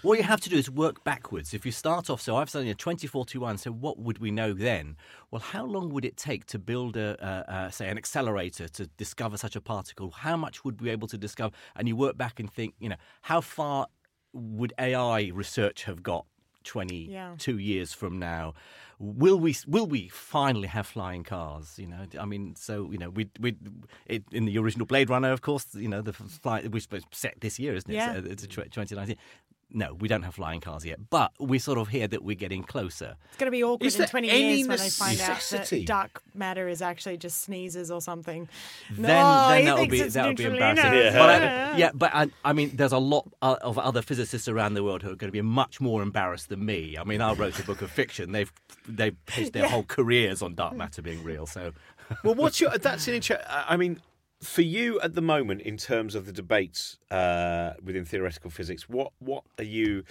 [0.02, 1.54] What you have to do is work backwards.
[1.54, 4.96] If you start off, so I've studied a 2041, so what would we know then?
[5.30, 8.88] Well, how long would it take to build, a, a, a, say, an accelerator to
[8.96, 10.12] discover such a particle?
[10.12, 11.54] How much would we be able to discover?
[11.76, 13.88] And you work back and think, you know, how far
[14.34, 16.26] would AI research have got
[16.64, 17.36] 22 Yeah.
[17.48, 18.54] years from now?
[19.02, 21.80] Will we will we finally have flying cars?
[21.80, 23.56] You know, I mean, so you know, we we
[24.08, 27.60] it, in the original Blade Runner, of course, you know, the flight was set this
[27.60, 27.96] year, isn't it?
[27.96, 28.14] Yeah.
[28.16, 29.16] So it's a tw- 2019.
[29.72, 32.64] No, we don't have flying cars yet, but we sort of hear that we're getting
[32.64, 33.16] closer.
[33.28, 35.40] It's going to be awkward Is in there 20 any years when they find out
[35.52, 38.50] that dark matter is actually just sneezes or something.
[38.90, 40.94] Then, no, then that would be that would be embarrassing.
[40.94, 41.12] Yeah.
[41.14, 44.74] But I, yeah, but I, I mean, there's a lot uh, of other physicists around
[44.74, 46.98] the world who are going to be much more embarrassed than me.
[47.00, 48.32] I mean, I wrote a book of fiction.
[48.32, 48.52] They've
[48.88, 51.46] they've based their whole careers on dark matter being real.
[51.46, 51.74] So
[52.24, 52.76] well, what's your?
[52.78, 54.02] That's an inter- I mean,
[54.42, 59.12] for you at the moment, in terms of the debates uh, within theoretical physics, what
[59.20, 60.04] what are you?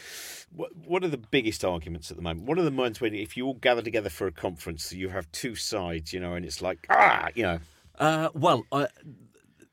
[0.55, 2.47] What what are the biggest arguments at the moment?
[2.47, 5.31] What are the ones when if you all gather together for a conference, you have
[5.33, 7.59] two sides, you know, and it's like ah, you know,
[7.99, 8.87] Uh, well, uh,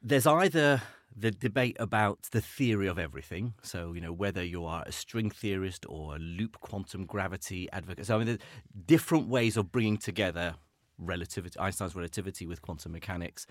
[0.01, 0.81] there's either
[1.15, 3.53] the debate about the theory of everything.
[3.61, 8.05] So, you know, whether you are a string theorist or a loop quantum gravity advocate.
[8.07, 8.39] So, I mean, there's
[8.85, 10.55] different ways of bringing together
[10.97, 13.47] relativity, Einstein's relativity with quantum mechanics.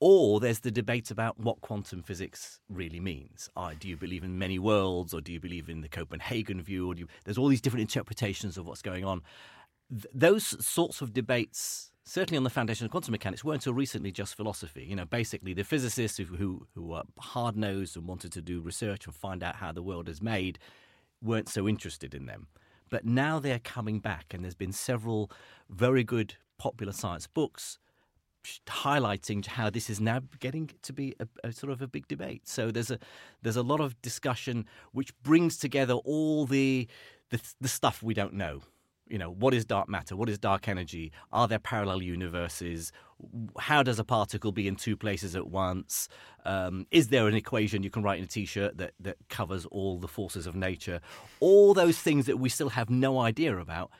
[0.00, 3.48] Or there's the debate about what quantum physics really means.
[3.56, 6.90] Uh, do you believe in many worlds, or do you believe in the Copenhagen view?
[6.90, 9.22] Or do you, there's all these different interpretations of what's going on.
[9.90, 14.10] Th- those sorts of debates, certainly on the foundation of quantum mechanics, weren't until recently
[14.10, 14.84] just philosophy.
[14.84, 19.06] You know, basically the physicists who who, are hard nosed and wanted to do research
[19.06, 20.58] and find out how the world is made
[21.22, 22.48] weren't so interested in them.
[22.90, 25.30] But now they're coming back, and there's been several
[25.70, 27.78] very good popular science books
[28.66, 32.46] highlighting how this is now getting to be a, a sort of a big debate.
[32.48, 32.98] So there's a
[33.42, 36.88] there's a lot of discussion which brings together all the
[37.30, 38.62] the, the stuff we don't know.
[39.06, 40.16] You know, what is dark matter?
[40.16, 41.12] What is dark energy?
[41.30, 42.90] Are there parallel universes?
[43.58, 46.08] How does a particle be in two places at once?
[46.46, 49.98] Um, is there an equation you can write in a T-shirt that that covers all
[49.98, 51.00] the forces of nature?
[51.40, 53.90] All those things that we still have no idea about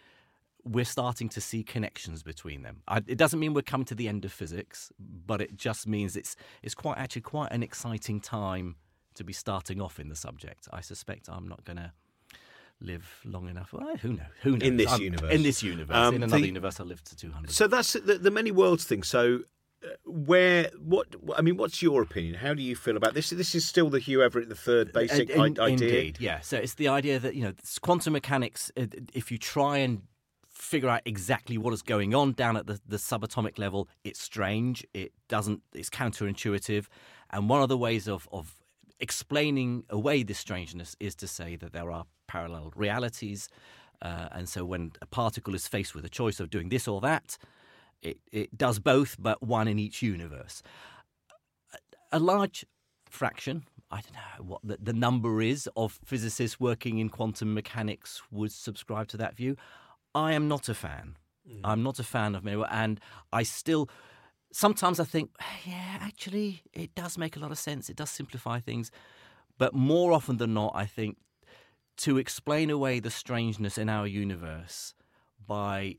[0.64, 2.82] we're starting to see connections between them.
[2.88, 6.16] I, it doesn't mean we're coming to the end of physics, but it just means
[6.16, 8.76] it's it's quite actually quite an exciting time
[9.14, 10.66] to be starting off in the subject.
[10.72, 11.92] I suspect I'm not going to
[12.80, 13.72] live long enough.
[13.72, 14.26] Well, who knows?
[14.42, 14.62] Who knows?
[14.68, 15.32] In this I'm- universe.
[15.34, 15.96] In this universe.
[15.96, 17.50] Um, in another the- universe, I'll live to 200.
[17.50, 19.02] So that's the, the many worlds thing.
[19.02, 19.40] So,
[19.84, 22.34] uh, where what I mean, what's your opinion?
[22.34, 23.30] How do you feel about this?
[23.30, 25.88] This is still the Hugh Everett the third basic Uh, in- idea.
[25.88, 26.40] Indeed, yeah.
[26.40, 28.72] So it's the idea that you know quantum mechanics.
[28.76, 30.02] uh, If you try and
[30.54, 34.86] figure out exactly what is going on down at the, the subatomic level, it's strange.
[34.94, 35.62] It doesn't.
[35.74, 36.86] It's counterintuitive,
[37.30, 38.54] and one of the ways of of
[39.00, 43.48] explaining away this strangeness is to say that there are parallel realities.
[44.00, 47.00] Uh, and so when a particle is faced with a choice of doing this or
[47.00, 47.38] that,
[48.02, 50.62] it, it does both, but one in each universe
[52.14, 52.64] a large
[53.10, 58.22] fraction, I don't know what the, the number is, of physicists working in quantum mechanics
[58.30, 59.56] would subscribe to that view.
[60.14, 61.16] I am not a fan.
[61.48, 61.60] Mm.
[61.64, 63.00] I'm not a fan of Miller, and
[63.32, 63.88] I still.
[64.52, 65.30] Sometimes I think,
[65.66, 67.90] yeah, actually, it does make a lot of sense.
[67.90, 68.92] It does simplify things.
[69.58, 71.16] But more often than not, I think
[71.98, 74.94] to explain away the strangeness in our universe
[75.44, 75.96] by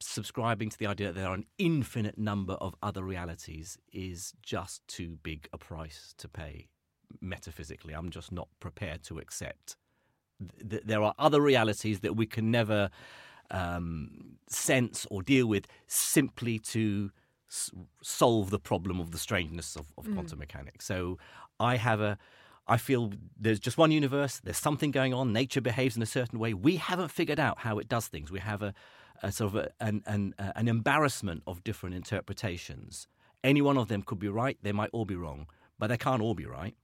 [0.00, 4.86] subscribing to the idea that there are an infinite number of other realities is just
[4.88, 6.68] too big a price to pay
[7.20, 7.94] metaphysically.
[7.94, 9.76] I'm just not prepared to accept.
[10.40, 12.90] Th- th- there are other realities that we can never
[13.50, 17.10] um, sense or deal with simply to
[17.50, 17.70] s-
[18.02, 20.84] solve the problem of the strangeness of, of quantum mechanics.
[20.86, 21.18] So
[21.58, 22.18] I have a.
[22.70, 24.40] I feel there's just one universe.
[24.44, 25.32] There's something going on.
[25.32, 26.52] Nature behaves in a certain way.
[26.52, 28.30] We haven't figured out how it does things.
[28.30, 28.74] We have a,
[29.22, 33.08] a sort of a, an, an, uh, an embarrassment of different interpretations.
[33.42, 34.58] Any one of them could be right.
[34.62, 35.46] They might all be wrong,
[35.78, 36.74] but they can't all be right.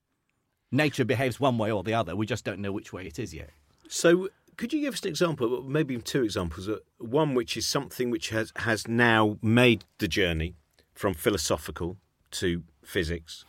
[0.73, 2.17] Nature behaves one way or the other.
[2.17, 3.51] We just don't know which way it is yet.
[3.89, 6.69] So, could you give us an example, maybe two examples?
[6.69, 10.55] Uh, One which is something which has has now made the journey
[10.95, 11.97] from philosophical
[12.33, 13.45] to physics,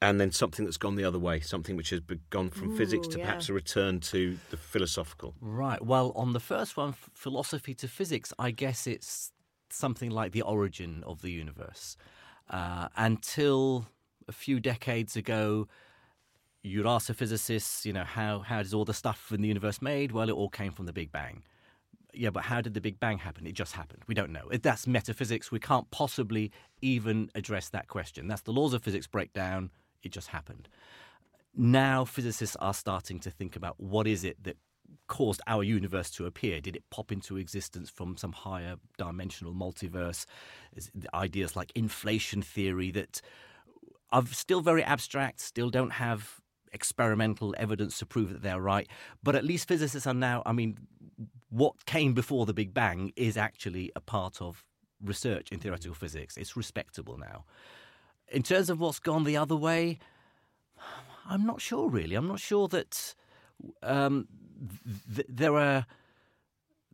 [0.00, 3.18] and then something that's gone the other way, something which has gone from physics to
[3.18, 3.24] yeah.
[3.24, 5.34] perhaps a return to the philosophical.
[5.40, 5.84] Right.
[5.84, 9.32] Well, on the first one, philosophy to physics, I guess it's
[9.70, 11.96] something like the origin of the universe.
[12.50, 13.86] Uh, until
[14.28, 15.68] a few decades ago,
[16.62, 19.82] you'd ask a physicist, you know, how, how is all the stuff in the universe
[19.82, 20.12] made?
[20.12, 21.42] Well, it all came from the Big Bang.
[22.14, 23.46] Yeah, but how did the Big Bang happen?
[23.46, 24.02] It just happened.
[24.06, 24.48] We don't know.
[24.62, 25.50] That's metaphysics.
[25.50, 28.28] We can't possibly even address that question.
[28.28, 29.70] That's the laws of physics break down.
[30.02, 30.68] It just happened
[31.54, 34.56] now physicists are starting to think about what is it that
[35.06, 36.60] caused our universe to appear?
[36.60, 40.26] Did it pop into existence from some higher dimensional multiverse?
[41.14, 43.20] Ideas like inflation theory that
[44.10, 46.40] are still very abstract, still don't have
[46.72, 48.88] experimental evidence to prove that they're right.
[49.22, 50.78] But at least physicists are now, I mean,
[51.50, 54.64] what came before the Big Bang is actually a part of
[55.04, 56.36] research in theoretical physics.
[56.36, 57.44] It's respectable now.
[58.28, 59.98] In terms of what's gone the other way,
[61.28, 62.14] I'm not sure really.
[62.14, 63.14] I'm not sure that
[63.82, 64.28] um,
[65.14, 65.86] th- there are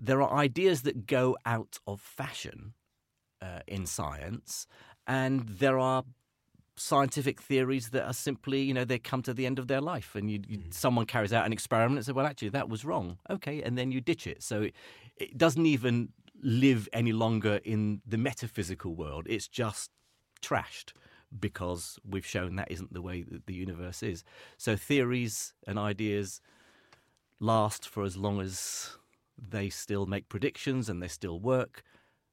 [0.00, 2.74] there are ideas that go out of fashion
[3.42, 4.66] uh, in science,
[5.06, 6.04] and there are
[6.78, 10.14] scientific theories that are simply, you know, they come to the end of their life,
[10.14, 13.18] and you, you, someone carries out an experiment and says, "Well, actually, that was wrong."
[13.30, 14.42] Okay, and then you ditch it.
[14.42, 14.74] So it,
[15.16, 16.10] it doesn't even
[16.42, 19.26] live any longer in the metaphysical world.
[19.28, 19.90] It's just
[20.40, 20.92] trashed
[21.38, 24.24] because we've shown that isn't the way that the universe is.
[24.56, 26.40] So theories and ideas
[27.40, 28.96] last for as long as
[29.36, 31.82] they still make predictions and they still work.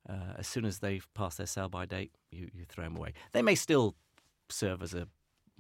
[0.08, 3.14] Uh, as soon as they've passed their sell by date, you, you throw them away.
[3.32, 3.96] They may still
[4.50, 5.08] serve as a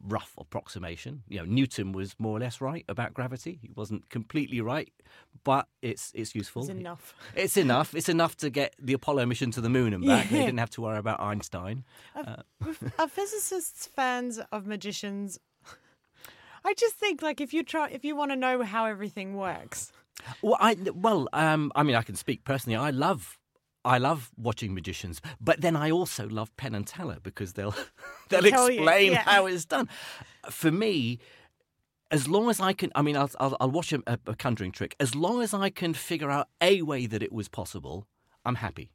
[0.03, 1.23] rough approximation.
[1.27, 3.59] You know, Newton was more or less right about gravity.
[3.61, 4.91] He wasn't completely right,
[5.43, 6.63] but it's it's useful.
[6.63, 7.13] It's enough.
[7.35, 7.93] It's enough.
[7.95, 10.29] It's enough to get the Apollo mission to the moon and back.
[10.29, 11.83] They didn't have to worry about Einstein.
[12.15, 15.39] Are physicists fans of magicians?
[16.63, 19.91] I just think like if you try if you want to know how everything works.
[20.41, 22.77] Well, I well, um, I mean, I can speak personally.
[22.77, 23.37] I love.
[23.85, 27.75] I love watching magicians, but then I also love Penn and Teller because they'll
[28.29, 29.21] they'll Tell explain yeah.
[29.21, 29.87] how it's done.
[30.49, 31.19] For me,
[32.11, 34.95] as long as I can, I mean, I'll I'll, I'll watch a, a conjuring trick.
[34.99, 38.07] As long as I can figure out a way that it was possible,
[38.43, 38.91] I'm happy.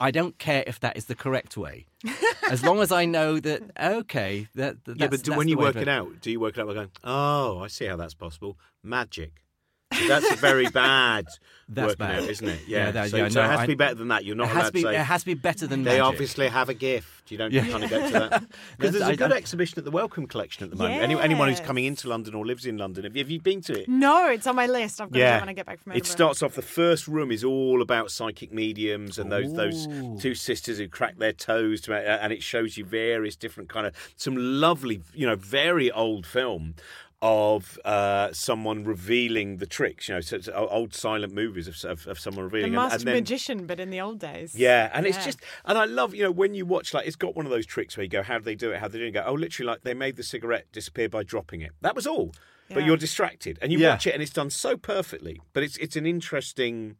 [0.00, 1.86] I don't care if that is the correct way,
[2.50, 5.48] as long as I know that okay, that, that yeah, that's- but do, that's when
[5.48, 7.96] you work it out, do you work it out by going, "Oh, I see how
[7.96, 8.56] that's possible"?
[8.84, 9.42] Magic.
[9.90, 11.26] That's a very bad
[11.70, 12.22] That's bad.
[12.22, 12.60] out, isn't it?
[12.66, 12.90] Yeah, Yeah.
[12.92, 14.24] that- so, yeah, so no, it has I- to be better than that.
[14.24, 15.90] You're not It allowed has, to be, say it has to be better than that.
[15.90, 16.04] they magic.
[16.14, 17.30] obviously have a gift.
[17.30, 17.66] You don't Yeah.
[17.68, 18.44] kind of get to that
[18.78, 21.02] because there's a good I- exhibition at the Wellcome Collection at the moment.
[21.02, 23.60] Any, anyone who's coming into London or lives in London, have you, have you been
[23.62, 23.88] to it?
[23.88, 24.98] No, it's on my list.
[25.00, 26.54] I've got to it when I get back from it starts off.
[26.54, 29.86] The first room is all about psychic mediums and those those
[30.22, 33.94] two sisters who crack their toes, to, and it shows you various different kind of
[34.16, 36.74] some lovely, you know, very old film
[37.20, 40.08] of uh, someone revealing the tricks.
[40.08, 42.64] You know, so it's old silent movies of, of, of someone The revealing.
[42.66, 44.54] and- master and then, magician, but in the old days.
[44.54, 47.34] yeah, and it's just, and I love, you know, when you watch, like, it's got
[47.34, 48.78] one of those tricks where you go, how do they do it?
[48.78, 49.06] How do they do it?
[49.08, 51.72] You go, oh, literally, like, they made the cigarette disappear by dropping it.
[51.80, 52.32] That was all.
[52.70, 53.90] But you're distracted, and you Yeah.
[53.92, 55.40] watch it, and it's done so perfectly.
[55.54, 56.96] But it's it's an interesting.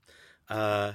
[0.48, 0.92] Uh,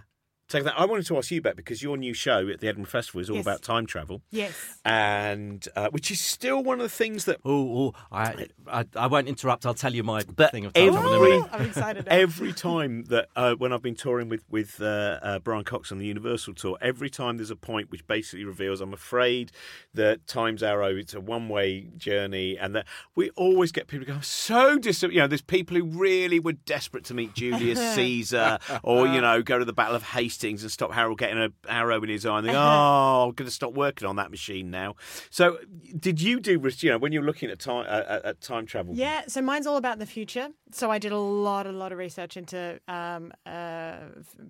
[0.53, 0.79] take that.
[0.79, 3.29] I wanted to ask you about because your new show at the Edinburgh Festival is
[3.29, 3.45] all Yes.
[3.45, 4.53] about time travel, Yes.
[4.85, 9.07] and uh, which is still one of the things that Oh, oh I, I, I
[9.07, 9.65] won't interrupt.
[9.65, 12.07] I'll tell you my But thing of time travel in every- I'm excited.
[12.07, 15.97] every time that uh, when I've been touring with with uh, uh, Brian Cox on
[15.97, 19.51] the Universal tour, every time there's a point which basically reveals, I'm afraid
[19.93, 22.85] that Time's Arrow it's a one way journey, and that
[23.15, 25.01] we always get people go so dis.
[25.03, 29.41] You know, there's people who really were desperate to meet Julius Caesar, or you know,
[29.41, 32.37] go to the Battle of Hastings and stop Harold getting an arrow in his eye,
[32.39, 34.95] and think, oh, I'm going to stop working on that machine now.
[35.29, 35.57] So,
[35.97, 36.61] did you do?
[36.79, 39.65] You know, when you're looking at time uh, at- at time travel, Yeah, so mine's
[39.67, 40.49] all about the future.
[40.71, 43.97] So I did a lot, a lot of research into um, uh,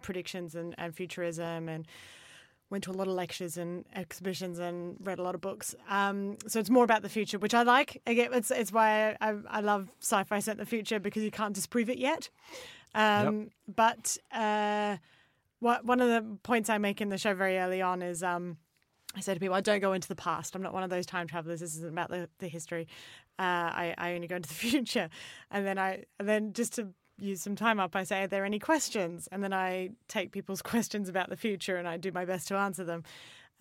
[0.02, 1.88] predictions and, and futurism, and
[2.70, 5.76] went to a lot of lectures and exhibitions and read a lot of books.
[5.90, 8.02] Um, so it's more about the future, which I like.
[8.08, 11.54] Again, it's it's why I, I love sci-fi set in the future because you can't
[11.54, 12.30] disprove it yet.
[12.96, 14.98] Um, But uh,
[15.64, 18.22] what one of the points I make in the show very early on is.
[18.22, 18.58] Um,
[19.16, 20.56] I say to people, I don't go into the past.
[20.56, 21.60] I'm not one of those time travelers.
[21.60, 22.88] This isn't about the, the history.
[23.38, 25.08] Uh, I, I only go into the future.
[25.52, 26.88] And then I and then just to
[27.20, 29.30] use some time up, I say, Are there any questions?
[29.32, 32.56] And then I take people's questions about the future and I do my best to
[32.56, 33.04] answer them.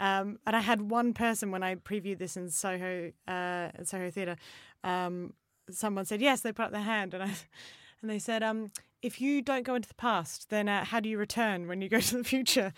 [0.00, 4.36] Um, and I had one person when I previewed this in Soho uh, Soho Theatre.
[4.82, 5.34] Um,
[5.70, 6.40] someone said yes.
[6.40, 7.30] They put up their hand, and I
[8.02, 11.08] and they said, um, "If you don't go into the past, then uh, how do
[11.08, 12.72] you return when you go to the future?"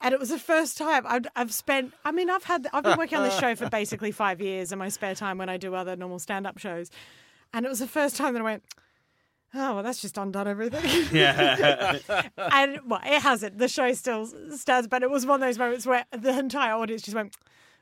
[0.00, 1.94] And it was the first time I've, I've spent.
[2.04, 4.78] I mean, I've had I've been working on this show for basically five years in
[4.78, 6.90] my spare time when I do other normal stand-up shows,
[7.52, 8.64] and it was the first time that I went.
[9.54, 11.06] Oh well, that's just undone everything.
[11.16, 11.98] yeah.
[12.36, 13.58] and well, it hasn't.
[13.58, 17.02] The show still stands, but it was one of those moments where the entire audience
[17.02, 17.34] just went,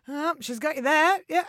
[0.06, 1.44] "Oh, she's got you there." Yeah.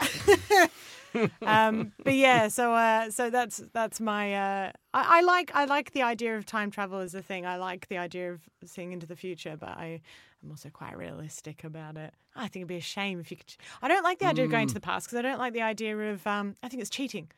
[1.42, 4.34] Um, but yeah, so uh, so that's that's my.
[4.34, 7.46] Uh, I, I like I like the idea of time travel as a thing.
[7.46, 10.02] I like the idea of seeing into the future, but I
[10.44, 12.14] I'm also quite realistic about it.
[12.36, 13.56] I think it'd be a shame if you could.
[13.82, 15.62] I don't like the idea of going to the past because I don't like the
[15.62, 16.26] idea of.
[16.28, 17.32] Um, I think it's cheating.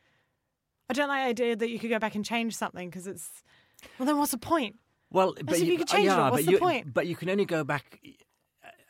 [0.90, 3.42] I don't like the idea that you could go back and change something because it's.
[3.98, 4.76] Well, then what's the point?
[5.10, 6.92] Well, but if you could change it, yeah, what's the you, point?
[6.92, 8.00] But you can only go back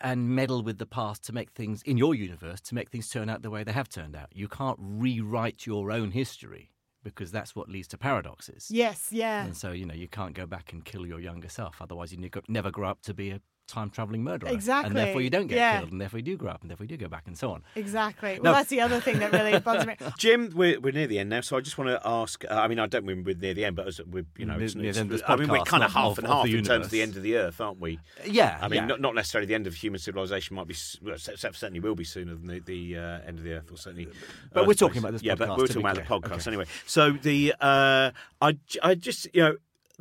[0.01, 3.28] and meddle with the past to make things in your universe to make things turn
[3.28, 4.28] out the way they have turned out.
[4.32, 6.72] You can't rewrite your own history
[7.03, 8.70] because that's what leads to paradoxes.
[8.70, 9.44] Yes, yeah.
[9.44, 11.80] And so you know you can't go back and kill your younger self.
[11.80, 14.50] Otherwise, you ne- never grow up to be a time traveling murderer.
[14.50, 15.78] Exactly, And therefore, you don't get yeah.
[15.78, 17.52] killed, and therefore you do grow up, and therefore you do go back, and so
[17.52, 17.62] on.
[17.76, 18.34] Exactly.
[18.34, 18.52] Well, No.
[18.54, 19.94] that's the other thing that really bothers me.
[20.18, 22.44] Jim, we're, we're near the end now, so I just want to ask.
[22.44, 24.56] Uh, I mean, I don't mean we're near the end, but as we're you know,
[24.56, 26.26] Near- it's, near it's- the end of this I mean, we're kind of half and
[26.26, 28.00] half the in terms of the end of the earth, aren't we?
[28.26, 28.58] Yeah.
[28.60, 28.86] I mean, yeah.
[28.86, 32.04] not, not necessarily the end of human civilization might be s- well, certainly will be
[32.04, 34.08] sooner than the, the uh, end of the earth, or certainly.
[34.52, 36.50] But we're talking about this Yeah, but we're talking be about the podcast Okay.
[36.50, 36.64] anyway.
[36.86, 38.10] So the uh,
[38.40, 39.56] I j- I just you know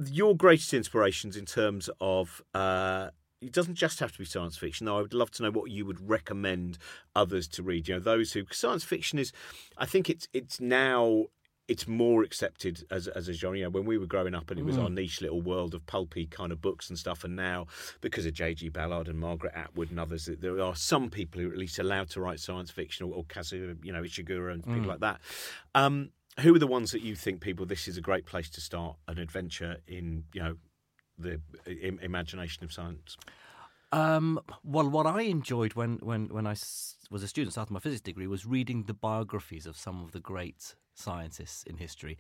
[0.06, 2.42] your greatest inspirations in terms of.
[2.54, 3.10] Uh,
[3.42, 4.86] it doesn't just have to be science fiction.
[4.86, 6.78] Though I would love to know what you would recommend
[7.16, 7.88] others to read.
[7.88, 9.32] You know, those who science fiction is.
[9.78, 11.26] I think it's it's now
[11.68, 13.58] it's more accepted as as a genre.
[13.58, 15.86] You know, when we were growing up, and it was our niche little world of
[15.86, 17.24] pulpy kind of books and stuff.
[17.24, 17.68] And now,
[18.02, 18.70] because of J.G.
[18.70, 22.10] Ballard and Margaret Atwood and others, there are some people who are at least allowed
[22.12, 25.20] to write science fiction, or, or Kazuo, you know, Ishiguro and people like that.
[25.76, 27.66] Um, who are the ones that you think people?
[27.66, 30.24] This is a great place to start an adventure in.
[30.34, 30.56] You know,
[31.18, 33.18] the im- imagination of science.
[33.92, 36.56] Um, well, what I enjoyed when, when, when I
[37.10, 40.20] was a student starting my physics degree was reading the biographies of some of the
[40.20, 42.18] great scientists in history.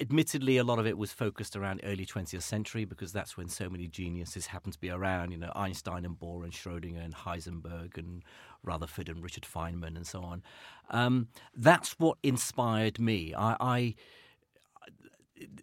[0.00, 3.68] Admittedly, a lot of it was focused around early 20th century because that's when so
[3.68, 5.32] many geniuses happened to be around.
[5.32, 8.22] You know, Einstein and Bohr and Schrödinger and Heisenberg and
[8.62, 10.42] Rutherford and Richard Feynman and so on.
[10.90, 13.34] Um, that's what inspired me.
[13.34, 13.56] I.
[13.60, 13.94] I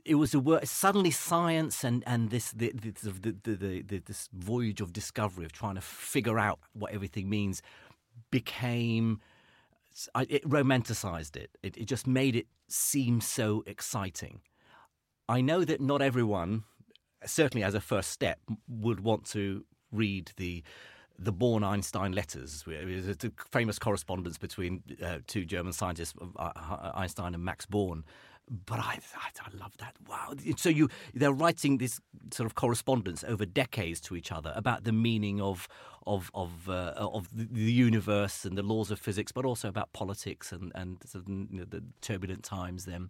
[0.06, 4.82] it was a word suddenly science and and this the, the, the, the, this voyage
[4.82, 7.62] of discovery of trying to figure out what everything means
[8.32, 9.20] became
[10.30, 11.52] it romanticized it.
[11.64, 14.42] it it just made it seem so exciting
[15.28, 16.64] i know that not everyone
[17.26, 20.64] certainly as a first step would want to read the
[21.22, 22.64] the Born Einstein letters.
[22.66, 28.06] It's a famous correspondence between uh, two German scientists, uh, Einstein and Max Born.
[28.50, 29.96] But I, I, love that.
[30.08, 30.34] Wow!
[30.58, 32.00] So you, they're writing this
[32.32, 35.68] sort of correspondence over decades to each other about the meaning of
[36.08, 40.52] of of uh, of the universe and the laws of physics, but also about politics
[40.52, 40.98] and and
[41.28, 43.10] you know, the turbulent times then.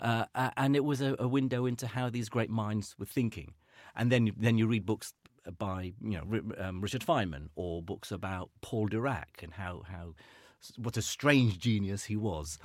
[0.00, 0.24] uh,
[0.56, 3.54] and it was a, a window into how these great minds were thinking.
[3.94, 5.12] And then then you read books
[5.58, 10.14] by you know um, Richard Feynman or books about Paul Dirac and how how
[10.76, 12.58] what a strange genius he was.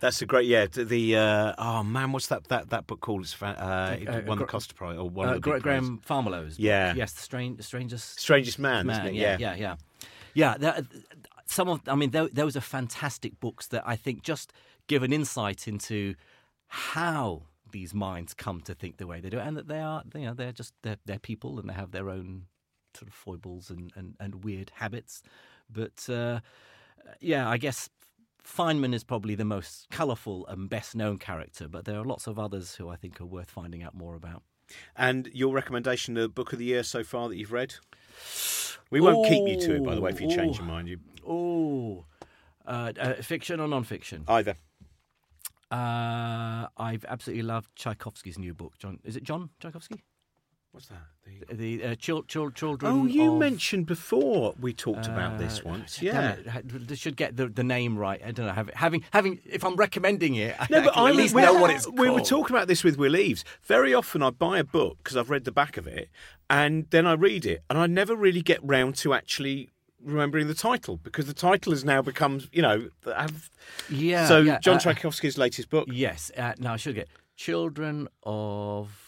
[0.00, 0.66] That's a great, yeah.
[0.66, 3.22] The, the uh, oh man, what's that that that book called?
[3.22, 5.58] It's fa- uh, it Uh, won the Costa Prize or one Uh, of the.
[5.60, 6.56] Graham Farmelo's.
[6.56, 6.64] book.
[6.64, 6.94] Yeah.
[6.94, 8.94] Yes, the strange, strangest Strangest Man, man.
[9.00, 9.18] isn't it?
[9.18, 9.76] Yeah, yeah, yeah,
[10.34, 10.56] yeah.
[10.58, 10.84] that-
[11.46, 14.52] some of, I mean, tho- those are fantastic books that I think just
[14.86, 16.14] give an insight into
[16.68, 20.22] how these minds come to think the way they do, and that they are, you
[20.26, 22.44] know, they're just they're, they're people and they have their own
[22.94, 25.22] sort of foibles and and, and weird habits.
[25.70, 26.40] But uh,
[27.20, 27.88] yeah, I guess
[28.44, 32.38] Feynman is probably the most colourful and best known character, but there are lots of
[32.38, 34.42] others who I think are worth finding out more about.
[34.96, 37.74] And your recommendation, the book of the year so far that you've read?
[38.90, 40.88] We won't keep you to it, by the way, if you change your mind.
[40.88, 42.04] You Oh,
[42.66, 44.24] uh, uh, fiction or non-fiction?
[44.28, 44.56] either.
[45.70, 48.78] Uh, I've absolutely loved Tchaikovsky's new book.
[48.78, 50.02] John, is it John Tchaikovsky?
[50.72, 50.98] What's that?
[51.48, 52.92] The- The uh, chil- chil- children.
[52.92, 56.00] Oh, you of- mentioned before we talked about this uh, once.
[56.02, 56.36] Yeah.
[56.54, 58.20] it, should get the, the name right.
[58.24, 58.52] I don't know.
[58.52, 61.42] Having, having, having if I'm recommending it, No, I but can I at least we,
[61.42, 61.98] know what it's called.
[61.98, 63.44] we were talking about this with Will Eaves.
[63.62, 66.10] Very often, I buy a book because I've read the back of it,
[66.50, 69.70] and then I read it, and I never really get round to actually
[70.02, 73.50] remembering the title because the title has now become, you know, I've,
[73.90, 74.26] Yeah.
[74.26, 75.88] so yeah, John uh, Tchaikovsky's latest book.
[75.90, 76.30] Yes.
[76.36, 79.07] Uh, no, I should get Children of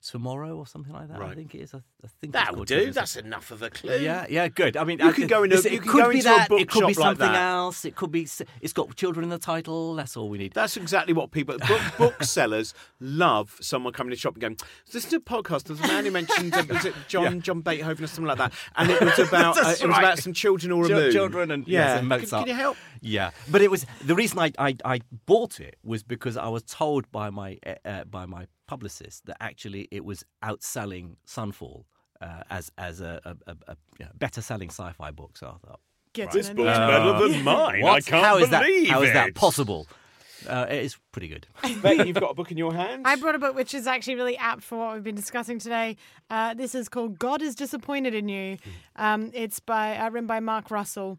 [0.00, 1.20] Tomorrow or something like that.
[1.20, 1.74] I think it is.
[1.74, 2.74] I, I think That'll do.
[2.76, 3.96] Children That's enough of a clue.
[3.98, 4.76] Yeah, yeah, good.
[4.76, 6.30] I mean, You uh, can go in a- listen, you it could go be into
[6.32, 6.50] a that.
[6.52, 7.84] It could be bookshop like something else.
[7.84, 8.28] It could be.
[8.60, 9.96] It's got children in the title.
[9.96, 10.52] That's all we need.
[10.52, 13.56] That's exactly what people book, booksellers love.
[13.60, 14.56] Someone coming to shop and going,
[14.92, 18.04] "This is a podcast." There's a man who mentioned uh, was it John John Beethoven
[18.04, 20.70] or something like that, and it was about uh, That's it was about some children
[20.70, 21.12] or a Chil- moon.
[21.12, 22.46] children and- yeah, yes, and Can- Mozart.
[22.46, 22.76] Can, you help?
[23.00, 26.62] Yeah, but it was the reason I I, I bought it was because I was
[26.62, 31.84] told by my uh, uh, by my publicist that actually it was outselling Sunfall
[32.20, 35.36] uh, as as a, a, a, a you know, better selling sci-fi book.
[35.36, 35.80] So I thought.
[36.14, 36.86] Get This to book's know.
[36.88, 37.82] better than mine.
[37.82, 37.92] What?
[37.92, 38.92] I can't how is believe that?
[38.92, 39.86] How is that possible?
[40.48, 41.46] Uh, it is pretty good.
[41.82, 43.02] Becky, you've got a book in your hand.
[43.06, 45.96] I brought a book which is actually really apt for what we've been discussing today.
[46.30, 48.56] Uh, this is called "God is Disappointed in You."
[48.96, 51.18] Um, it's by uh, written by Mark Russell,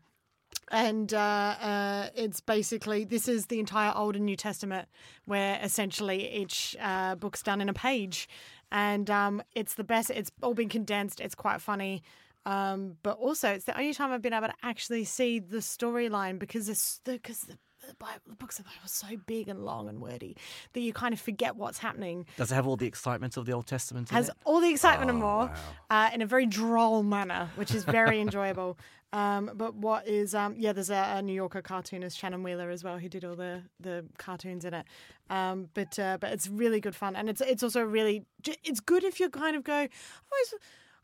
[0.71, 4.87] and uh, uh, it's basically this is the entire Old and New Testament,
[5.25, 8.29] where essentially each uh, book's done in a page,
[8.71, 10.09] and um, it's the best.
[10.09, 11.19] It's all been condensed.
[11.19, 12.03] It's quite funny.
[12.45, 16.39] Um, but also, it's the only time I've been able to actually see the storyline
[16.39, 17.57] because because the,
[17.89, 20.35] the, Bible, the books of the Bible are so big and long and wordy
[20.73, 22.25] that you kind of forget what's happening.
[22.37, 24.09] Does it have all the excitement of the Old Testament?
[24.09, 24.35] in Has it?
[24.45, 25.55] all the excitement and Oh, more wow.
[25.89, 28.77] uh, in a very droll manner, which is very enjoyable.
[29.11, 30.71] Um, but what is um, yeah?
[30.71, 34.05] There's a, a New Yorker cartoonist, Shannon Wheeler, as well, who did all the the
[34.19, 34.85] cartoons in it.
[35.31, 38.23] Um, but uh, but it's really good fun, and it's it's also really
[38.63, 39.73] it's good if you kind of go.
[39.73, 39.89] I,
[40.31, 40.53] was,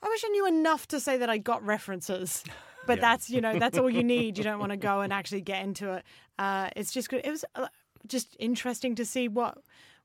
[0.03, 2.43] I wish I knew enough to say that I got references.
[2.85, 4.37] But that's you know that's all you need.
[4.37, 6.03] You don't want to go and actually get into it.
[6.37, 7.21] Uh, it's just good.
[7.23, 7.67] It was uh,
[8.07, 9.57] just interesting to see what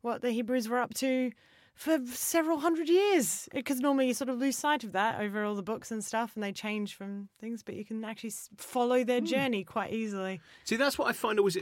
[0.02, 1.32] what the Hebrews were up to
[1.74, 3.48] for several hundred years.
[3.52, 6.32] Because normally you sort of lose sight of that over all the books and stuff,
[6.34, 7.62] and they change from things.
[7.62, 10.40] But you can actually follow their journey quite easily.
[10.64, 11.56] See, that's what I find always.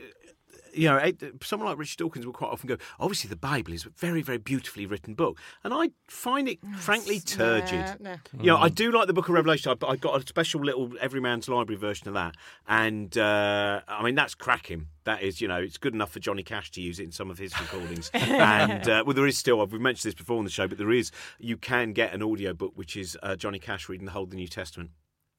[0.79, 1.13] You know, eh,
[1.43, 4.39] someone like Richard Dawkins will quite often go, obviously, the Bible is a very, very
[4.39, 5.39] beautifully written book.
[5.65, 8.01] And I find it, frankly, turgid.
[8.01, 8.17] Nah, nah.
[8.41, 9.75] You know, I do like the Book of Revelation.
[9.83, 12.37] I, I got a special little Everyman's Library version of that.
[12.67, 14.87] And, uh, I mean, that's cracking.
[15.05, 17.31] That is, you know, it's good enough for Johnny Cash to use it in some
[17.31, 18.11] of his recordings.
[18.15, 20.93] and, uh, well, there is still, we've mentioned this before on the show, but there
[20.93, 24.25] is, you can get an audio book, which is uh, Johnny Cash reading the whole
[24.25, 24.91] of the New Testament.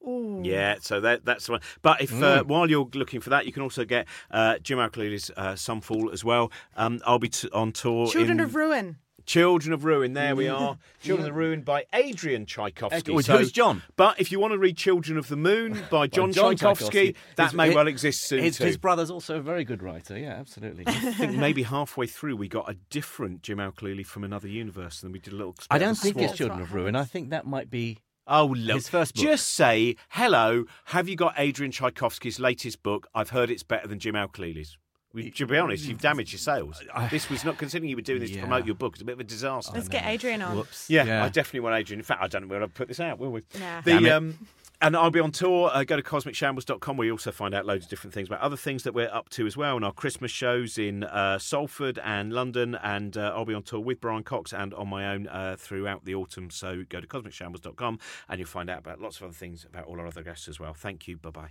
[0.06, 0.40] Ooh.
[0.44, 1.60] Yeah, so that that's one.
[1.82, 5.30] But if uh, while you're looking for that, you can also get uh, Jim Al-Khalili's
[5.36, 6.50] uh, Sunfall as well.
[6.76, 8.06] Um, I'll be t- on tour.
[8.06, 8.96] Children in of Ruin.
[9.26, 10.14] Children of Ruin.
[10.14, 10.78] There we are.
[11.02, 13.12] Children of Ruin by Adrian Tchaikovsky.
[13.12, 13.82] Which- So- who's John?
[13.96, 17.16] But if you want to read Children of the Moon by John, John Tchaikovsky, Tchaikovsky.
[17.36, 18.64] that His- may his- well exist soon His, too.
[18.64, 20.18] his brother's also a very good writer.
[20.18, 20.84] Yeah, absolutely.
[20.86, 25.12] I think maybe halfway through we got a different Jim Al-Khalili from another universe, and
[25.12, 25.54] we did a little.
[25.70, 26.24] I don't think swap.
[26.30, 26.96] it's Children of Ruin.
[26.96, 27.98] I think that might be
[28.30, 28.76] Oh, look.
[28.76, 29.24] His first book.
[29.24, 33.08] Just say, hello, have you got Adrian Tchaikovsky's latest book?
[33.14, 34.78] I've heard it's better than Jim Al-Khalili's.
[35.12, 36.80] We, to be honest, you've damaged your sales.
[37.10, 38.42] This was not considering you were doing this to Yeah.
[38.42, 38.92] promote your book.
[38.94, 39.72] It's a bit of a disaster.
[39.74, 40.56] Let's get Adrian on.
[40.56, 40.88] Whoops.
[40.88, 41.98] Yeah, I definitely want Adrian.
[41.98, 43.42] In fact, I don't know where I'll put this out, will we?
[43.58, 43.80] Nah.
[43.80, 44.12] Damn it.
[44.12, 44.38] um,
[44.80, 45.70] and I'll be on tour.
[45.72, 48.56] Uh, go to cosmicshambles.com where you also find out loads of different things about other
[48.56, 49.76] things that we're up to as well.
[49.76, 52.76] And our Christmas shows in uh, Salford and London.
[52.82, 56.04] And uh, I'll be on tour with Brian Cox and on my own uh, throughout
[56.04, 56.50] the autumn.
[56.50, 60.00] So go to cosmicshambles.com and you'll find out about lots of other things about all
[60.00, 60.72] our other guests as well.
[60.72, 61.18] Thank you.
[61.18, 61.50] Bye bye.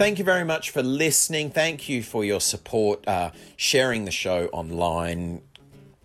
[0.00, 1.50] Thank you very much for listening.
[1.50, 5.42] Thank you for your support, uh, sharing the show online,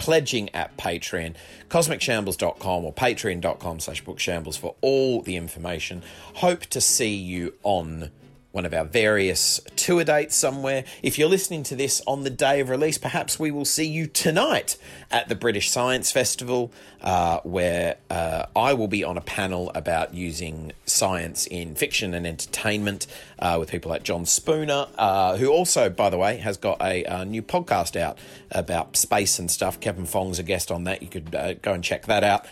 [0.06, 1.34] pledging at Patreon,
[1.68, 6.04] cosmicshambles.com or patreon.com slash bookshambles for all the information.
[6.36, 8.12] Hope to see you on
[8.56, 10.86] one of our various tour dates somewhere.
[11.04, 14.08] If you're listening to this on the day of release, perhaps we will see you
[14.08, 14.78] tonight
[15.12, 20.14] at the British Science Festival, uh, where uh, I will be on a panel about
[20.14, 23.08] using science in fiction and entertainment
[23.40, 27.04] uh, with people like Jon Spooner, uh, who also, by the way, has got a,
[27.04, 28.18] a, new podcast out
[28.52, 29.82] about space and stuff.
[29.82, 31.02] Kevin Fong's a guest on that.
[31.02, 32.46] You could uh, go and check that out.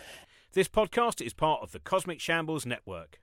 [0.51, 3.22] This podcast is part of the Cosmic Shambles Network.